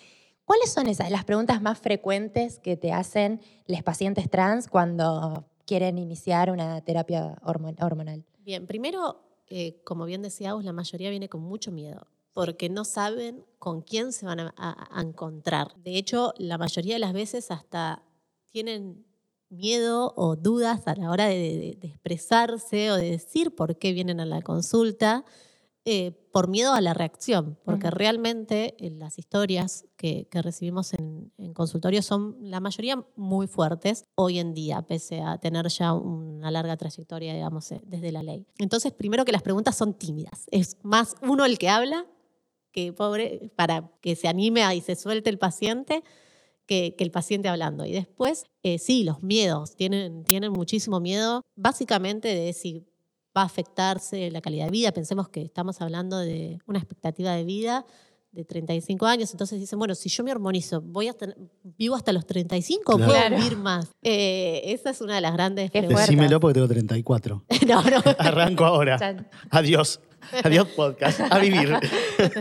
¿Cuáles 0.45 0.73
son 0.73 0.87
esas, 0.87 1.11
las 1.11 1.25
preguntas 1.25 1.61
más 1.61 1.81
frecuentes 1.81 2.61
que 2.61 2.77
te 2.77 2.93
hacen 2.93 3.41
los 3.67 3.83
pacientes 3.83 4.31
trans 4.31 4.69
cuando 4.69 5.45
quieren 5.67 5.99
iniciar 5.99 6.53
una 6.53 6.81
terapia 6.83 7.35
hormon- 7.43 7.83
hormonal? 7.83 8.25
Bien, 8.45 8.69
primero, 8.69 9.25
eh, 9.55 9.81
como 9.85 10.05
bien 10.07 10.23
decíamos, 10.23 10.65
la 10.65 10.73
mayoría 10.73 11.11
viene 11.11 11.29
con 11.29 11.43
mucho 11.43 11.71
miedo, 11.73 12.07
porque 12.33 12.69
no 12.71 12.85
saben 12.85 13.45
con 13.59 13.83
quién 13.83 14.13
se 14.13 14.25
van 14.27 14.41
a, 14.41 14.55
a- 14.57 14.89
a 14.99 15.01
encontrar. 15.03 15.75
De 15.83 15.97
hecho, 15.99 16.33
la 16.39 16.57
mayoría 16.59 16.95
de 16.95 17.01
las 17.01 17.13
veces 17.13 17.51
hasta 17.51 18.03
tienen 18.51 19.05
miedo 19.51 20.15
o 20.17 20.37
dudas 20.37 20.87
a 20.87 20.95
la 20.95 21.11
hora 21.11 21.27
de, 21.27 21.37
de- 21.37 21.77
de 21.79 21.89
expresarse 21.89 22.91
o 22.91 22.97
de 22.97 23.11
decir 23.11 23.55
por 23.55 23.77
qué 23.79 23.93
vienen 23.93 24.21
a 24.21 24.25
la 24.27 24.41
consulta, 24.43 25.25
eh, 25.85 26.13
por 26.33 26.49
miedo 26.49 26.73
a 26.75 26.81
la 26.81 26.95
reacción, 26.95 27.59
porque 27.65 27.89
Ujú. 27.89 27.97
realmente 27.97 28.77
eh, 28.79 28.91
las 28.91 29.19
historias 29.19 29.85
que, 29.97 30.29
que 30.31 30.41
recibimos 30.41 30.95
en, 30.95 31.33
en 31.39 31.53
consultorio 31.55 32.03
son 32.03 32.37
la 32.41 32.61
mayoría 32.61 33.05
muy 33.17 33.47
fuertes 33.49 34.05
hoy 34.15 34.39
en 34.39 34.55
día, 34.55 34.83
pese 34.83 35.21
a 35.21 35.39
tener 35.39 35.67
ya 35.69 35.93
una 35.93 36.51
larga 36.53 36.77
trayectoria, 36.77 37.35
digamos, 37.35 37.73
eh, 37.73 37.81
desde 37.85 38.13
la 38.13 38.23
ley. 38.23 38.47
Entonces, 38.59 38.93
primero 38.93 39.25
que 39.25 39.33
las 39.33 39.43
preguntas 39.43 39.77
son 39.77 39.95
tímidas. 39.95 40.47
Es 40.51 40.77
más 40.83 41.17
uno 41.23 41.45
el 41.45 41.59
que 41.59 41.69
habla 41.69 42.07
que 42.71 42.93
pobre, 42.93 43.51
para 43.57 43.91
que 44.01 44.17
se 44.17 44.29
anime 44.29 44.63
a- 44.63 44.75
y 44.75 44.81
se 44.81 44.95
suelte 44.97 45.29
el 45.31 45.39
paciente, 45.39 46.03
que, 46.65 46.95
que 46.97 47.05
el 47.05 47.11
paciente 47.11 47.49
hablando. 47.49 47.85
Y 47.85 47.93
después, 47.93 48.45
eh, 48.63 48.79
sí, 48.79 49.03
los 49.05 49.23
miedos, 49.23 49.75
tienen, 49.77 50.23
tienen 50.25 50.53
muchísimo 50.53 51.01
miedo, 51.01 51.43
básicamente 51.57 52.29
de 52.29 52.53
si 52.53 52.87
va 53.37 53.43
a 53.43 53.45
afectarse 53.45 54.31
la 54.31 54.41
calidad 54.41 54.67
de 54.67 54.71
vida. 54.71 54.93
Pensemos 54.93 55.29
que 55.29 55.43
estamos 55.43 55.81
hablando 55.81 56.19
de 56.19 56.59
una 56.67 56.79
expectativa 56.79 57.33
de 57.33 57.45
vida 57.45 57.85
de 58.33 58.45
35 58.47 59.05
años, 59.05 59.31
entonces 59.33 59.61
dicen, 59.61 59.79
bueno, 59.79 59.95
si 59.95 60.09
yo 60.09 60.25
me 60.25 60.31
hormonizo, 60.33 60.81
voy 60.81 61.09
a 61.09 61.13
tener- 61.13 61.37
vivo 61.63 61.95
hasta 61.95 62.13
los 62.15 62.25
35 62.27 62.95
o 62.95 62.97
puedo 62.99 63.13
vivir 63.37 63.59
más. 63.59 63.89
Eh, 64.01 64.63
esa 64.73 64.89
es 64.89 65.03
una 65.03 65.17
de 65.17 65.21
las 65.21 65.35
grandes 65.35 65.71
preguntas. 65.71 66.07
Decímelo 66.07 66.41
porque 66.41 66.55
tengo 66.55 66.69
34. 66.69 67.45
No, 67.69 67.83
no. 67.83 68.03
Arranco 68.19 68.65
ahora. 68.65 69.27
Adiós. 69.51 70.01
Adiós 70.45 70.69
podcast. 70.69 71.21
A 71.21 71.39
vivir. 71.39 71.71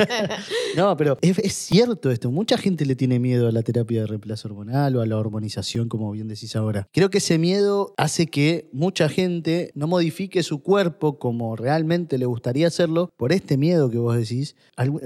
no, 0.78 0.96
pero 0.98 1.18
es, 1.22 1.40
es 1.40 1.54
cierto 1.54 2.12
esto. 2.12 2.32
Mucha 2.32 2.58
gente 2.58 2.86
le 2.86 2.96
tiene 2.96 3.20
miedo 3.20 3.48
a 3.48 3.52
la 3.52 3.64
terapia 3.64 4.02
de 4.02 4.08
reemplazo 4.08 4.48
hormonal 4.48 4.96
o 4.96 5.02
a 5.02 5.06
la 5.06 5.18
hormonización, 5.18 5.90
como 5.90 6.12
bien 6.12 6.28
decís 6.28 6.56
ahora. 6.56 6.88
Creo 6.92 7.10
que 7.10 7.18
ese 7.20 7.38
miedo 7.38 7.94
hace 7.98 8.28
que 8.28 8.70
mucha 8.72 9.10
gente 9.10 9.72
no 9.76 9.88
modifique 9.88 10.44
su 10.44 10.62
cuerpo 10.62 11.20
como 11.20 11.56
realmente 11.56 12.18
le 12.18 12.26
gustaría 12.26 12.68
hacerlo 12.68 13.12
por 13.18 13.32
este 13.32 13.58
miedo 13.58 13.90
que 13.90 13.98
vos 13.98 14.16
decís. 14.16 14.56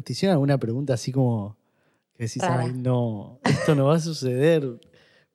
¿Te 0.04 0.14
hicieron 0.14 0.34
alguna 0.34 0.58
pregunta 0.58 0.94
así 0.94 1.12
como 1.12 1.58
que 2.16 2.24
decís, 2.24 2.42
Rara. 2.42 2.64
ay, 2.64 2.74
no, 2.74 3.40
esto 3.44 3.76
no 3.76 3.86
va 3.86 3.96
a 3.96 4.00
suceder? 4.00 4.80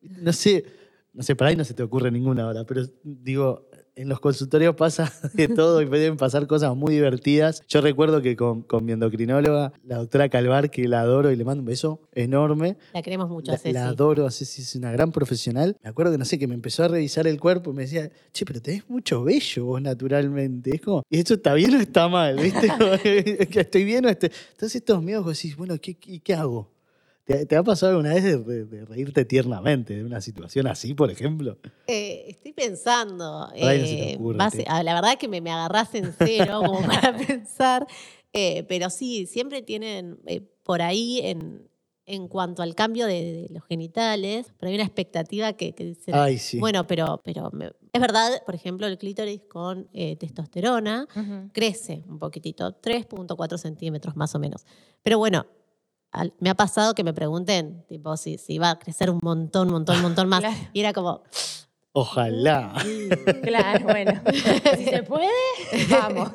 No 0.01 0.33
sé, 0.33 0.65
no 1.13 1.23
sé, 1.23 1.35
para 1.35 1.49
ahí 1.49 1.55
no 1.55 1.63
se 1.63 1.73
te 1.73 1.83
ocurre 1.83 2.09
ninguna 2.11 2.43
ahora, 2.43 2.63
pero 2.65 2.83
digo, 3.03 3.67
en 3.95 4.09
los 4.09 4.19
consultorios 4.19 4.75
pasa 4.75 5.11
de 5.33 5.47
todo 5.47 5.81
y 5.81 5.85
pueden 5.85 6.17
pasar 6.17 6.47
cosas 6.47 6.75
muy 6.75 6.93
divertidas. 6.93 7.61
Yo 7.67 7.81
recuerdo 7.81 8.21
que 8.21 8.35
con, 8.35 8.61
con 8.61 8.85
mi 8.85 8.91
endocrinóloga, 8.93 9.73
la 9.83 9.97
doctora 9.97 10.29
Calvar, 10.29 10.69
que 10.71 10.87
la 10.87 11.01
adoro 11.01 11.31
y 11.31 11.35
le 11.35 11.43
mando 11.43 11.61
un 11.61 11.65
beso 11.65 12.01
enorme. 12.13 12.77
La 12.93 13.01
queremos 13.01 13.29
mucho, 13.29 13.51
La, 13.51 13.57
Ceci. 13.57 13.73
la 13.73 13.87
adoro, 13.87 14.25
a 14.25 14.31
Ceci 14.31 14.61
es 14.61 14.75
una 14.75 14.91
gran 14.91 15.11
profesional. 15.11 15.77
Me 15.83 15.89
acuerdo 15.89 16.11
que 16.13 16.17
no 16.17 16.25
sé, 16.25 16.39
que 16.39 16.47
me 16.47 16.53
empezó 16.55 16.83
a 16.83 16.87
revisar 16.87 17.27
el 17.27 17.39
cuerpo 17.39 17.71
y 17.71 17.73
me 17.73 17.81
decía, 17.83 18.09
che, 18.31 18.45
pero 18.45 18.61
tenés 18.61 18.89
mucho 18.89 19.23
vello 19.23 19.65
vos 19.65 19.81
naturalmente. 19.81 20.75
Es 20.75 20.81
como, 20.81 21.03
¿y 21.09 21.19
esto 21.19 21.35
está 21.35 21.53
bien 21.53 21.75
o 21.75 21.79
está 21.79 22.07
mal? 22.07 22.37
¿Viste? 22.37 22.67
¿Estoy 23.59 23.83
bien 23.83 24.05
o 24.05 24.09
estoy...? 24.09 24.29
Entonces 24.51 24.75
estos 24.77 25.03
miedos 25.03 25.25
vos 25.25 25.37
decís, 25.37 25.55
bueno, 25.55 25.75
¿qué, 25.81 25.95
qué, 25.95 26.19
qué 26.19 26.33
hago? 26.33 26.69
¿Te, 27.25 27.45
te 27.45 27.55
ha 27.55 27.63
pasado 27.63 27.91
alguna 27.93 28.13
vez 28.13 28.23
de, 28.23 28.37
de- 28.37 28.65
de 28.65 28.85
reírte 28.85 29.25
tiernamente 29.25 29.95
de 29.95 30.03
una 30.03 30.21
situación 30.21 30.67
así, 30.67 30.93
por 30.93 31.11
ejemplo? 31.11 31.57
Eh, 31.87 32.25
estoy 32.29 32.53
pensando. 32.53 33.47
ahí 33.53 33.79
no 33.79 33.85
se 33.85 33.95
te 33.95 34.11
eh, 34.11 34.15
ocurre, 34.15 34.37
base- 34.37 34.65
ah, 34.67 34.83
la 34.83 34.93
verdad 34.95 35.17
que 35.19 35.27
me, 35.27 35.39
me 35.41 35.51
agarrás 35.51 35.93
en 35.95 36.13
cero 36.17 36.61
como 36.65 36.81
para 36.87 37.15
pensar. 37.15 37.85
eh, 38.33 38.63
pero 38.67 38.89
sí, 38.89 39.25
siempre 39.27 39.61
tienen 39.61 40.19
eh, 40.25 40.41
por 40.63 40.81
ahí 40.81 41.19
en, 41.23 41.69
en 42.05 42.27
cuanto 42.27 42.61
al 42.63 42.75
cambio 42.75 43.05
de, 43.05 43.43
de 43.47 43.47
los 43.53 43.63
genitales, 43.65 44.47
pero 44.57 44.69
hay 44.69 44.75
una 44.75 44.83
expectativa 44.85 45.53
que, 45.53 45.73
que 45.73 45.85
dicen, 45.85 46.15
Ay, 46.15 46.37
sí. 46.37 46.59
bueno, 46.59 46.87
pero, 46.87 47.21
pero 47.23 47.49
me- 47.51 47.71
es 47.93 48.01
verdad, 48.01 48.41
por 48.45 48.55
ejemplo, 48.55 48.87
el 48.87 48.97
clítoris 48.97 49.41
con 49.49 49.89
eh, 49.93 50.15
testosterona 50.15 51.07
crece 51.53 52.03
un 52.07 52.19
poquitito, 52.19 52.71
3.4 52.81 53.57
centímetros 53.57 54.15
más 54.15 54.33
o 54.33 54.39
menos. 54.39 54.65
Pero 55.03 55.17
bueno, 55.17 55.45
al- 56.11 56.33
me 56.39 56.49
ha 56.49 56.55
pasado 56.55 56.93
que 56.93 57.03
me 57.03 57.13
pregunten, 57.13 57.83
tipo, 57.87 58.15
si, 58.17 58.37
si 58.37 58.57
va 58.57 58.71
a 58.71 58.79
crecer 58.79 59.09
un 59.09 59.19
montón, 59.21 59.67
un 59.67 59.73
montón, 59.73 59.95
un 59.97 60.01
montón 60.03 60.27
más. 60.29 60.39
Claro. 60.41 60.57
Y 60.73 60.79
era 60.79 60.93
como, 60.93 61.23
Ojalá. 61.93 62.73
Claro, 63.43 63.83
bueno. 63.85 64.21
si 64.77 64.85
se 64.85 65.03
puede, 65.03 65.27
vamos. 65.89 66.29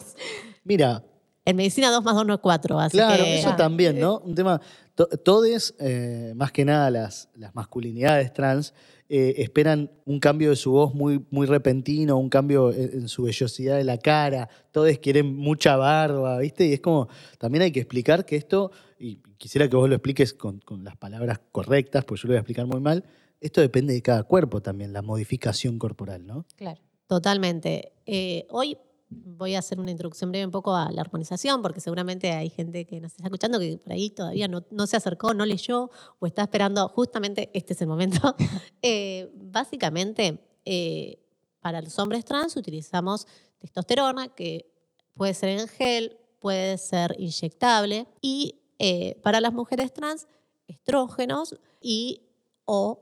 Mira, 0.65 1.03
en 1.45 1.57
medicina 1.57 1.91
2 1.91 2.05
más 2.05 2.15
2 2.15 2.27
no 2.27 2.35
es 2.35 2.41
4, 2.41 2.79
así 2.79 2.97
Claro, 2.99 3.25
que... 3.25 3.39
eso 3.41 3.55
también, 3.57 3.99
¿no? 3.99 4.19
Un 4.19 4.35
tema. 4.35 4.61
To- 4.97 5.07
Todes, 5.07 5.77
eh, 5.79 6.33
más 6.35 6.51
que 6.51 6.65
nada 6.65 6.91
las, 6.91 7.29
las 7.37 7.55
masculinidades 7.55 8.33
trans, 8.33 8.75
eh, 9.09 9.35
esperan 9.39 9.93
un 10.05 10.19
cambio 10.19 10.51
de 10.51 10.57
su 10.57 10.73
voz 10.73 10.93
muy, 10.93 11.25
muy 11.31 11.47
repentino, 11.47 12.19
un 12.19 12.29
cambio 12.29 12.73
en, 12.73 13.07
su 13.09 13.23
vellosidad 13.23 13.77
de 13.77 13.85
la 13.85 13.99
cara. 13.99 14.49
Todes 14.73 14.99
quieren 14.99 15.37
mucha 15.37 15.77
barba, 15.77 16.39
¿viste? 16.41 16.67
Y 16.67 16.73
es 16.73 16.81
como. 16.81 17.07
También 17.39 17.63
hay 17.63 17.71
que 17.71 17.79
explicar 17.79 18.25
que 18.27 18.35
esto, 18.35 18.73
y 18.99 19.19
quisiera 19.39 19.69
que 19.69 19.77
vos 19.77 19.89
lo 19.89 19.95
expliques 19.95 20.35
con, 20.35 20.59
con 20.59 20.83
las 20.83 20.97
palabras 20.97 21.39
correctas, 21.53 22.05
pues 22.05 22.21
yo 22.23 22.27
lo 22.27 22.33
voy 22.33 22.39
a 22.39 22.41
explicar 22.41 22.67
muy 22.67 22.81
mal. 22.81 23.05
Esto 23.41 23.61
depende 23.61 23.95
de 23.95 24.03
cada 24.03 24.25
cuerpo 24.25 24.61
también, 24.61 24.93
la 24.93 25.03
modificación 25.03 25.79
corporal, 25.79 26.27
¿no? 26.27 26.45
Claro. 26.57 26.81
Totalmente. 27.07 27.93
Eh, 28.07 28.47
hoy 28.51 28.77
voy 29.09 29.55
a 29.55 29.61
hacer 29.61 29.79
una 29.79 29.91
introducción 29.91 30.31
breve 30.31 30.47
un 30.47 30.51
poco 30.51 30.75
a 30.75 30.91
la 30.91 31.01
armonización, 31.01 31.63
porque 31.63 31.81
seguramente 31.81 32.33
hay 32.33 32.51
gente 32.51 32.85
que 32.87 33.01
nos 33.01 33.13
está 33.13 33.25
escuchando 33.25 33.59
que 33.59 33.79
por 33.79 33.93
ahí 33.93 34.11
todavía 34.11 34.49
no, 34.49 34.65
no 34.71 34.87
se 34.87 34.97
acercó, 34.97 35.35
no 35.35 35.47
leyó 35.47 35.91
o 36.19 36.27
está 36.27 36.43
esperando 36.43 36.89
justamente 36.89 37.51
este 37.55 37.73
es 37.73 37.83
el 37.83 37.89
momento. 37.89 38.35
Eh, 38.83 39.33
básicamente, 39.35 40.39
eh, 40.65 41.19
para 41.61 41.81
los 41.81 41.99
hombres 41.99 42.25
trans 42.25 42.57
utilizamos 42.57 43.27
testosterona, 43.59 44.29
que 44.29 44.71
puede 45.15 45.35
ser 45.35 45.49
en 45.49 45.67
gel, 45.67 46.17
puede 46.39 46.79
ser 46.79 47.17
inyectable, 47.19 48.07
y 48.21 48.61
eh, 48.79 49.19
para 49.23 49.41
las 49.41 49.53
mujeres 49.53 49.93
trans, 49.93 50.29
estrógenos 50.69 51.57
y 51.81 52.23
o, 52.65 53.01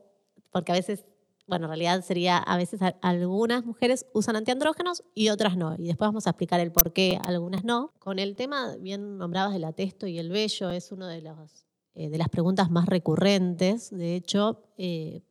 porque 0.50 0.73
a 0.73 0.76
veces 0.76 1.04
bueno, 1.46 1.66
en 1.66 1.70
realidad 1.70 2.02
sería, 2.02 2.38
a 2.38 2.56
veces 2.56 2.80
algunas 3.02 3.64
mujeres 3.64 4.06
usan 4.14 4.36
antiandrógenos 4.36 5.04
y 5.14 5.28
otras 5.28 5.56
no. 5.56 5.74
Y 5.76 5.86
después 5.86 6.08
vamos 6.08 6.26
a 6.26 6.30
explicar 6.30 6.60
el 6.60 6.72
por 6.72 6.92
qué 6.92 7.18
algunas 7.22 7.64
no. 7.64 7.92
Con 7.98 8.18
el 8.18 8.34
tema, 8.34 8.76
bien 8.76 9.18
nombrabas 9.18 9.52
del 9.52 9.64
atesto 9.64 10.06
y 10.06 10.18
el 10.18 10.30
vello, 10.30 10.70
es 10.70 10.90
una 10.90 11.08
de, 11.08 11.20
los, 11.22 11.66
eh, 11.94 12.08
de 12.08 12.18
las 12.18 12.28
preguntas 12.28 12.70
más 12.70 12.86
recurrentes, 12.86 13.90
de 13.90 14.16
hecho. 14.16 14.62
eh, 14.78 15.22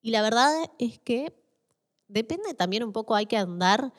y 0.00 0.10
la 0.10 0.20
verdad 0.20 0.52
es 0.78 0.98
que 0.98 1.34
depende 2.08 2.52
también 2.54 2.84
un 2.84 2.92
poco, 2.92 3.14
hay 3.14 3.26
que 3.26 3.38
andar, 3.38 3.92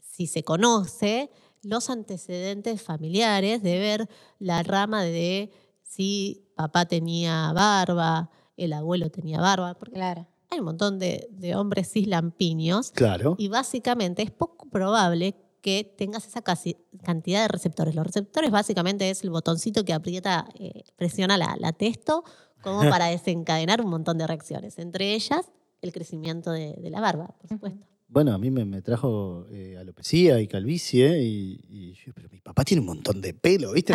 si 0.00 0.26
se 0.26 0.42
conoce, 0.42 1.30
los 1.62 1.90
antecedentes 1.90 2.80
familiares, 2.82 3.62
de 3.62 3.78
ver 3.78 4.08
la 4.38 4.62
rama 4.62 5.02
de 5.02 5.50
si 5.82 6.46
papá 6.56 6.86
tenía 6.86 7.52
barba, 7.52 8.30
el 8.56 8.72
abuelo 8.72 9.10
tenía 9.10 9.40
barba, 9.40 9.74
porque 9.74 9.94
Claro. 9.96 10.26
Hay 10.50 10.58
un 10.58 10.64
montón 10.66 10.98
de, 10.98 11.28
de 11.30 11.54
hombres 11.54 11.90
cis 11.92 12.06
lampiños 12.06 12.90
Claro. 12.92 13.36
y 13.38 13.48
básicamente 13.48 14.22
es 14.22 14.30
poco 14.30 14.68
probable 14.68 15.34
que 15.60 15.84
tengas 15.96 16.26
esa 16.26 16.42
casi- 16.42 16.76
cantidad 17.04 17.42
de 17.42 17.48
receptores. 17.48 17.94
Los 17.94 18.06
receptores 18.06 18.50
básicamente 18.50 19.10
es 19.10 19.22
el 19.22 19.30
botoncito 19.30 19.84
que 19.84 19.92
aprieta, 19.92 20.48
eh, 20.58 20.84
presiona 20.96 21.36
la, 21.36 21.54
la 21.58 21.72
testo 21.72 22.24
como 22.62 22.80
para 22.90 23.06
desencadenar 23.06 23.80
un 23.82 23.90
montón 23.90 24.18
de 24.18 24.26
reacciones, 24.26 24.78
entre 24.78 25.14
ellas 25.14 25.50
el 25.82 25.92
crecimiento 25.92 26.50
de, 26.50 26.74
de 26.74 26.90
la 26.90 27.00
barba, 27.00 27.28
por 27.38 27.48
supuesto. 27.48 27.86
Bueno, 28.12 28.32
a 28.34 28.38
mí 28.38 28.50
me, 28.50 28.82
trajo 28.82 29.46
eh, 29.52 29.76
alopecia 29.78 30.40
y 30.40 30.48
calvicie 30.48 31.22
y, 31.22 31.60
y 31.68 31.94
yo, 31.94 32.12
pero 32.12 32.28
mi 32.28 32.40
papá 32.40 32.64
tiene 32.64 32.80
un 32.80 32.86
montón 32.86 33.20
de 33.20 33.32
pelo, 33.34 33.72
¿viste? 33.72 33.94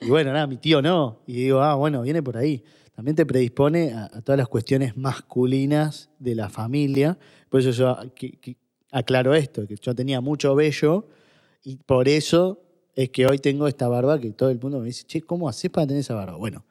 y 0.00 0.08
bueno, 0.08 0.32
nada, 0.32 0.46
mi 0.46 0.56
tío 0.56 0.80
no. 0.80 1.20
Y 1.26 1.34
digo, 1.34 1.60
ah, 1.60 1.74
bueno, 1.74 2.00
viene 2.00 2.22
por 2.22 2.38
ahí. 2.38 2.64
También 2.94 3.14
te 3.14 3.26
predispone 3.26 3.92
a, 3.92 4.08
todas 4.22 4.38
las 4.38 4.48
cuestiones 4.48 4.96
masculinas 4.96 6.08
de 6.18 6.34
la 6.34 6.48
familia. 6.48 7.18
Por 7.50 7.60
eso 7.60 7.70
yo 7.72 7.94
aclaro 8.90 9.34
esto, 9.34 9.66
que 9.66 9.76
yo 9.76 9.94
tenía 9.94 10.22
mucho 10.22 10.54
vello 10.54 11.08
y 11.62 11.76
por 11.76 12.08
eso 12.08 12.62
es 12.94 13.10
que 13.10 13.26
hoy 13.26 13.38
tengo 13.38 13.68
esta 13.68 13.86
barba 13.86 14.18
que 14.18 14.30
todo 14.32 14.48
el 14.48 14.58
mundo 14.60 14.80
me 14.80 14.86
dice, 14.86 15.04
che, 15.06 15.20
¿cómo 15.20 15.48
haces 15.48 15.70
para 15.70 15.86
tener 15.86 16.00
esa 16.00 16.14
barba? 16.14 16.36
Bueno, 16.36 16.64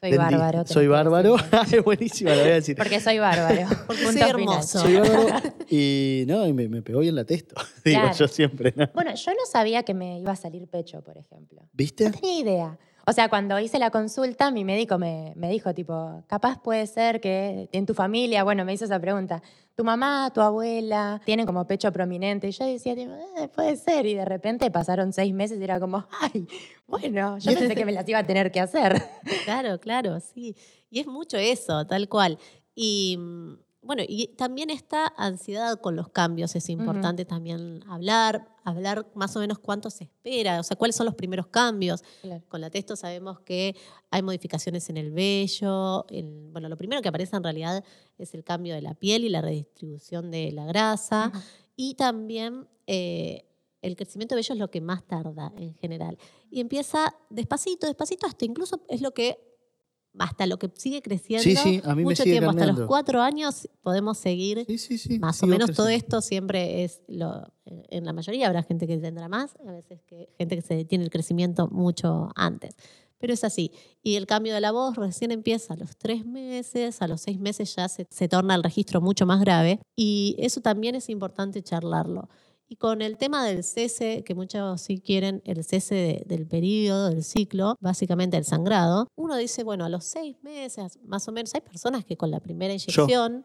Soy 0.00 0.16
bárbaro. 0.16 0.66
Soy 0.66 0.86
bárbaro. 0.86 1.36
es 1.36 1.84
buenísima, 1.84 2.30
lo 2.34 2.40
voy 2.40 2.50
a 2.50 2.54
decir. 2.54 2.76
Porque 2.76 3.00
soy 3.00 3.18
bárbaro. 3.18 3.68
Porque 3.86 4.02
soy 4.04 4.12
final. 4.14 4.30
hermoso. 4.30 4.78
Soy 4.80 4.96
bárbaro 4.96 5.54
y 5.70 6.24
no, 6.26 6.46
y 6.46 6.52
me, 6.54 6.68
me 6.68 6.80
pegó 6.82 7.00
bien 7.00 7.14
la 7.14 7.24
testo. 7.24 7.54
Digo 7.84 8.00
Claro. 8.00 8.16
yo 8.16 8.28
siempre, 8.28 8.72
¿no? 8.76 8.88
Bueno, 8.94 9.14
yo 9.14 9.30
no 9.32 9.44
sabía 9.50 9.82
que 9.82 9.92
me 9.94 10.18
iba 10.18 10.32
a 10.32 10.36
salir 10.36 10.66
pecho, 10.68 11.02
por 11.02 11.18
ejemplo. 11.18 11.62
¿Viste? 11.72 12.04
No 12.04 12.12
tenía 12.12 12.38
idea. 12.40 12.78
O 13.06 13.12
sea, 13.12 13.28
cuando 13.28 13.58
hice 13.58 13.78
la 13.78 13.90
consulta, 13.90 14.50
mi 14.50 14.64
médico 14.64 14.98
me, 14.98 15.32
me 15.36 15.48
dijo, 15.50 15.72
tipo, 15.74 16.22
capaz 16.26 16.60
puede 16.62 16.86
ser 16.86 17.20
que 17.20 17.68
en 17.72 17.86
tu 17.86 17.94
familia, 17.94 18.44
bueno, 18.44 18.64
me 18.64 18.72
hizo 18.72 18.84
esa 18.84 19.00
pregunta, 19.00 19.42
tu 19.74 19.84
mamá, 19.84 20.30
tu 20.34 20.40
abuela, 20.40 21.20
tienen 21.24 21.46
como 21.46 21.66
pecho 21.66 21.90
prominente. 21.92 22.48
Y 22.48 22.52
yo 22.52 22.64
decía, 22.66 22.94
tipo, 22.94 23.12
"Eh, 23.38 23.48
puede 23.48 23.76
ser. 23.76 24.04
Y 24.06 24.14
de 24.14 24.24
repente 24.24 24.70
pasaron 24.70 25.12
seis 25.12 25.32
meses 25.32 25.58
y 25.58 25.64
era 25.64 25.80
como, 25.80 26.06
ay, 26.20 26.46
bueno, 26.86 27.38
yo 27.38 27.52
pensé 27.54 27.74
que 27.74 27.84
me 27.86 27.92
las 27.92 28.06
iba 28.08 28.18
a 28.18 28.26
tener 28.26 28.52
que 28.52 28.60
hacer. 28.60 29.02
Claro, 29.44 29.78
claro, 29.80 30.20
sí. 30.20 30.54
Y 30.90 31.00
es 31.00 31.06
mucho 31.06 31.36
eso, 31.38 31.86
tal 31.86 32.08
cual. 32.08 32.38
Y 32.74 33.16
mm, 33.18 33.54
bueno, 33.82 34.02
y 34.06 34.28
también 34.36 34.68
esta 34.70 35.06
ansiedad 35.16 35.80
con 35.80 35.96
los 35.96 36.08
cambios, 36.10 36.54
es 36.54 36.68
importante 36.68 37.24
también 37.24 37.82
hablar, 37.88 38.54
hablar 38.62 39.10
más 39.14 39.34
o 39.36 39.40
menos 39.40 39.58
cuánto 39.58 39.88
se 39.90 40.04
espera, 40.04 40.60
o 40.60 40.62
sea, 40.62 40.76
cuáles 40.76 40.96
son 40.96 41.06
los 41.06 41.14
primeros 41.14 41.46
cambios. 41.46 42.02
Con 42.48 42.60
la 42.60 42.68
testo 42.70 42.94
sabemos 42.94 43.40
que 43.40 43.74
hay 44.10 44.22
modificaciones 44.22 44.90
en 44.90 44.96
el 44.98 45.10
vello. 45.12 46.04
en- 46.10 46.52
bueno, 46.52 46.68
lo 46.68 46.76
primero 46.76 47.00
que 47.00 47.08
aparece 47.08 47.36
en 47.36 47.42
realidad 47.42 47.82
es 48.18 48.34
el 48.34 48.44
cambio 48.44 48.74
de 48.74 48.82
la 48.82 48.94
piel 48.94 49.24
y 49.24 49.28
la 49.30 49.40
redistribución 49.40 50.30
de 50.30 50.52
la 50.52 50.66
grasa. 50.66 51.32
Y 51.76 51.94
también 51.94 52.68
eh, 52.86 53.46
el 53.82 53.96
crecimiento 53.96 54.34
de 54.34 54.40
vello 54.40 54.52
es 54.54 54.58
lo 54.60 54.70
que 54.70 54.80
más 54.82 55.04
tarda 55.06 55.52
en 55.56 55.72
general. 55.74 56.18
Y 56.50 56.60
empieza 56.60 57.14
despacito, 57.30 57.86
despacito, 57.86 58.26
hasta 58.26 58.44
incluso 58.44 58.82
es 58.88 59.00
lo 59.00 59.12
que 59.12 59.49
hasta 60.18 60.46
lo 60.46 60.58
que 60.58 60.70
sigue 60.76 61.02
creciendo. 61.02 61.42
Sí, 61.42 61.56
sí, 61.56 61.80
a 61.84 61.94
mí 61.94 62.02
me 62.02 62.10
mucho 62.10 62.22
sigue 62.22 62.38
tiempo, 62.38 62.50
hasta 62.50 62.66
los 62.66 62.86
cuatro 62.86 63.22
años 63.22 63.68
podemos 63.82 64.18
seguir 64.18 64.66
Sí, 64.78 65.18
más 65.18 65.42
o 65.42 65.46
menos 65.46 65.72
todo 65.72 65.88
esto 65.88 66.20
siempre 66.20 66.84
es 66.84 67.02
lo 67.06 67.44
en 67.64 68.04
la 68.04 68.12
mayoría 68.12 68.46
habrá 68.46 68.62
gente 68.62 68.86
que 68.86 68.98
tendrá 68.98 69.28
más 69.28 69.56
a 69.66 69.70
veces 69.70 70.02
que 70.02 70.28
gente 70.36 70.56
que 70.56 70.62
se 70.62 70.74
detiene 70.74 71.04
el 71.04 71.10
crecimiento 71.10 71.68
mucho 71.68 72.30
antes 72.34 72.74
pero 73.18 73.34
es 73.34 73.44
así. 73.44 73.70
Y 74.02 74.16
el 74.16 74.26
cambio 74.26 74.54
de 74.54 74.62
la 74.62 74.72
voz 74.72 74.96
recién 74.96 75.30
empieza 75.30 75.74
a 75.74 75.76
los 75.76 75.94
tres 75.96 76.24
meses 76.24 77.02
a 77.02 77.06
los 77.06 77.20
seis 77.20 77.38
meses 77.38 77.76
ya 77.76 77.88
se, 77.88 78.06
se 78.10 78.28
torna 78.28 78.54
el 78.54 78.62
registro 78.62 79.00
mucho 79.00 79.26
más 79.26 79.40
grave 79.40 79.80
y 79.94 80.36
eso 80.38 80.60
también 80.60 80.94
es 80.94 81.08
importante 81.10 81.62
charlarlo 81.62 82.28
y 82.72 82.76
con 82.76 83.02
el 83.02 83.16
tema 83.18 83.44
del 83.44 83.64
cese, 83.64 84.22
que 84.24 84.34
muchos 84.36 84.80
sí 84.80 85.00
quieren 85.00 85.42
el 85.44 85.64
cese 85.64 85.94
de- 85.96 86.22
del 86.24 86.46
periodo, 86.46 87.10
del 87.10 87.24
ciclo, 87.24 87.76
básicamente 87.80 88.36
el 88.36 88.44
sangrado, 88.44 89.08
uno 89.16 89.36
dice, 89.36 89.64
bueno, 89.64 89.84
a 89.84 89.88
los 89.88 90.04
seis 90.04 90.36
meses, 90.42 90.98
más 91.04 91.26
o 91.26 91.32
menos, 91.32 91.52
hay 91.54 91.62
personas 91.62 92.04
que 92.04 92.16
con 92.16 92.30
la 92.30 92.38
primera 92.38 92.72
inyección, 92.72 93.44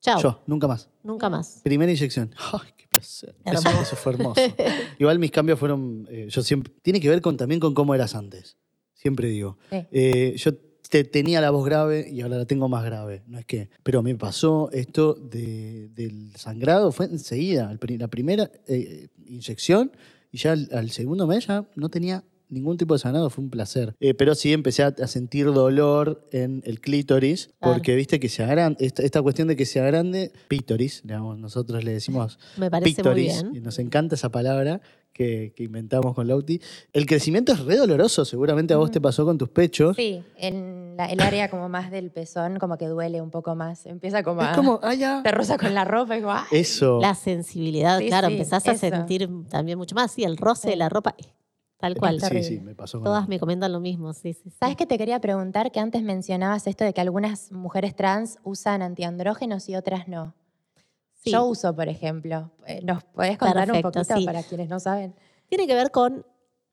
chao, 0.00 0.20
Yo, 0.22 0.40
nunca 0.46 0.66
más. 0.66 0.88
nunca 1.02 1.28
más. 1.28 1.60
Primera 1.62 1.92
inyección. 1.92 2.34
Ay, 2.52 2.70
qué 2.78 2.88
placer. 2.88 3.36
Eso, 3.44 3.94
fue 3.96 4.12
hermoso. 4.14 4.40
Igual 4.98 5.18
mis 5.18 5.30
cambios 5.30 5.58
fueron. 5.58 6.08
eh, 6.10 6.28
yo 6.30 6.42
siempre. 6.42 6.72
Tiene 6.80 6.98
que 6.98 7.10
ver 7.10 7.20
con, 7.20 7.36
también 7.36 7.60
con 7.60 7.74
cómo 7.74 7.94
eras 7.94 8.14
antes. 8.14 8.56
Siempre 8.94 9.28
digo. 9.28 9.58
Eh, 9.70 10.34
yo 10.38 10.52
te- 10.88 11.04
tenía 11.04 11.40
la 11.40 11.50
voz 11.50 11.64
grave 11.66 12.08
y 12.10 12.20
ahora 12.20 12.38
la 12.38 12.44
tengo 12.46 12.68
más 12.68 12.84
grave. 12.84 13.22
No 13.26 13.38
es 13.38 13.44
que. 13.44 13.68
Pero 13.82 14.02
me 14.02 14.14
pasó 14.14 14.70
esto 14.72 15.14
de- 15.14 15.88
del 15.94 16.32
sangrado, 16.36 16.92
fue 16.92 17.06
enseguida. 17.06 17.76
La 17.98 18.08
primera 18.08 18.50
eh, 18.68 19.08
inyección 19.26 19.92
y 20.32 20.38
ya 20.38 20.52
al, 20.52 20.68
al 20.72 20.90
segundo 20.90 21.26
mes 21.26 21.46
ya 21.46 21.68
no 21.76 21.88
tenía 21.88 22.24
ningún 22.48 22.76
tipo 22.76 22.94
de 22.94 23.00
sangrado, 23.00 23.28
fue 23.28 23.42
un 23.42 23.50
placer. 23.50 23.96
Eh, 23.98 24.14
pero 24.14 24.36
sí 24.36 24.52
empecé 24.52 24.84
a, 24.84 24.86
a 24.88 25.06
sentir 25.08 25.46
dolor 25.46 26.28
en 26.30 26.62
el 26.64 26.80
clítoris, 26.80 27.48
Claro. 27.58 27.74
porque 27.74 27.96
viste 27.96 28.20
que 28.20 28.28
se 28.28 28.44
agranda, 28.44 28.76
esta, 28.80 29.02
esta 29.02 29.20
cuestión 29.20 29.48
de 29.48 29.56
que 29.56 29.66
se 29.66 29.80
agrande, 29.80 30.30
pítoris, 30.46 31.00
digamos, 31.02 31.38
nosotros 31.40 31.82
le 31.82 31.92
decimos 31.94 32.38
Me 32.56 32.70
parece 32.70 32.90
muy 32.90 32.94
pítoris, 32.94 33.42
y 33.42 33.50
bien. 33.50 33.64
nos 33.64 33.80
encanta 33.80 34.14
esa 34.14 34.28
palabra 34.30 34.80
que, 35.16 35.52
que 35.56 35.64
inventamos 35.64 36.14
con 36.14 36.28
Lauti. 36.28 36.60
El 36.92 37.06
crecimiento 37.06 37.52
es 37.52 37.60
re 37.64 37.76
doloroso, 37.76 38.24
seguramente 38.24 38.74
a 38.74 38.76
vos 38.76 38.90
te 38.90 39.00
pasó 39.00 39.24
con 39.24 39.38
tus 39.38 39.48
pechos. 39.48 39.96
Sí, 39.96 40.22
en 40.36 40.94
la- 40.96 41.06
el 41.06 41.20
área 41.20 41.48
como 41.50 41.68
más 41.68 41.90
del 41.90 42.10
pezón, 42.10 42.58
como 42.58 42.76
que 42.76 42.86
duele 42.86 43.20
un 43.22 43.30
poco 43.30 43.54
más. 43.54 43.86
Empieza 43.86 44.22
como 44.22 44.42
Es 44.42 44.48
a... 44.48 44.52
como, 44.54 44.78
ah, 44.82 44.94
ya. 44.94 45.22
Te 45.22 45.30
roza 45.30 45.56
con 45.58 45.72
la 45.74 45.84
ropa 45.84 46.16
y 46.18 46.20
como... 46.20 46.32
¡ah! 46.32 46.46
Eso. 46.52 47.00
La 47.00 47.14
sensibilidad, 47.14 47.98
Sí, 47.98 48.08
claro, 48.08 48.28
sí, 48.28 48.34
empezás 48.34 48.68
a 48.68 48.74
sentir 48.76 49.28
también 49.48 49.78
mucho 49.78 49.94
más. 49.94 50.10
Sí, 50.12 50.24
el 50.24 50.36
roce 50.36 50.68
de 50.68 50.72
Sí. 50.74 50.78
la 50.78 50.88
ropa, 50.90 51.14
tal 51.78 51.96
cual. 51.96 52.20
Sí, 52.20 52.42
sí, 52.42 52.60
me 52.60 52.74
pasó 52.74 52.98
con 52.98 53.04
Todas 53.04 53.26
me 53.28 53.38
comentan 53.38 53.72
lo 53.72 53.80
mismo, 53.80 54.12
sí, 54.12 54.32
sí. 54.34 54.42
sí. 54.50 54.56
¿Sabes 54.60 54.76
que 54.76 54.86
te 54.86 54.98
quería 54.98 55.20
preguntar? 55.20 55.72
Que 55.72 55.80
antes 55.80 56.02
mencionabas 56.02 56.66
esto 56.66 56.84
de 56.84 56.92
que 56.92 57.00
algunas 57.00 57.52
mujeres 57.52 57.94
trans 57.96 58.38
usan 58.44 58.82
antiandrógenos 58.82 59.68
y 59.68 59.76
otras 59.76 60.08
no. 60.08 60.34
Sí. 61.26 61.32
Yo 61.32 61.44
uso, 61.44 61.74
por 61.74 61.88
ejemplo. 61.88 62.52
Eh, 62.68 62.82
¿Nos 62.84 63.02
podés 63.02 63.36
contar 63.36 63.66
Perfecto, 63.66 63.88
un 63.88 63.92
poquito 63.92 64.16
sí. 64.16 64.24
para 64.24 64.44
quienes 64.44 64.68
no 64.68 64.78
saben? 64.78 65.12
Tiene 65.48 65.66
que 65.66 65.74
ver 65.74 65.90
con 65.90 66.24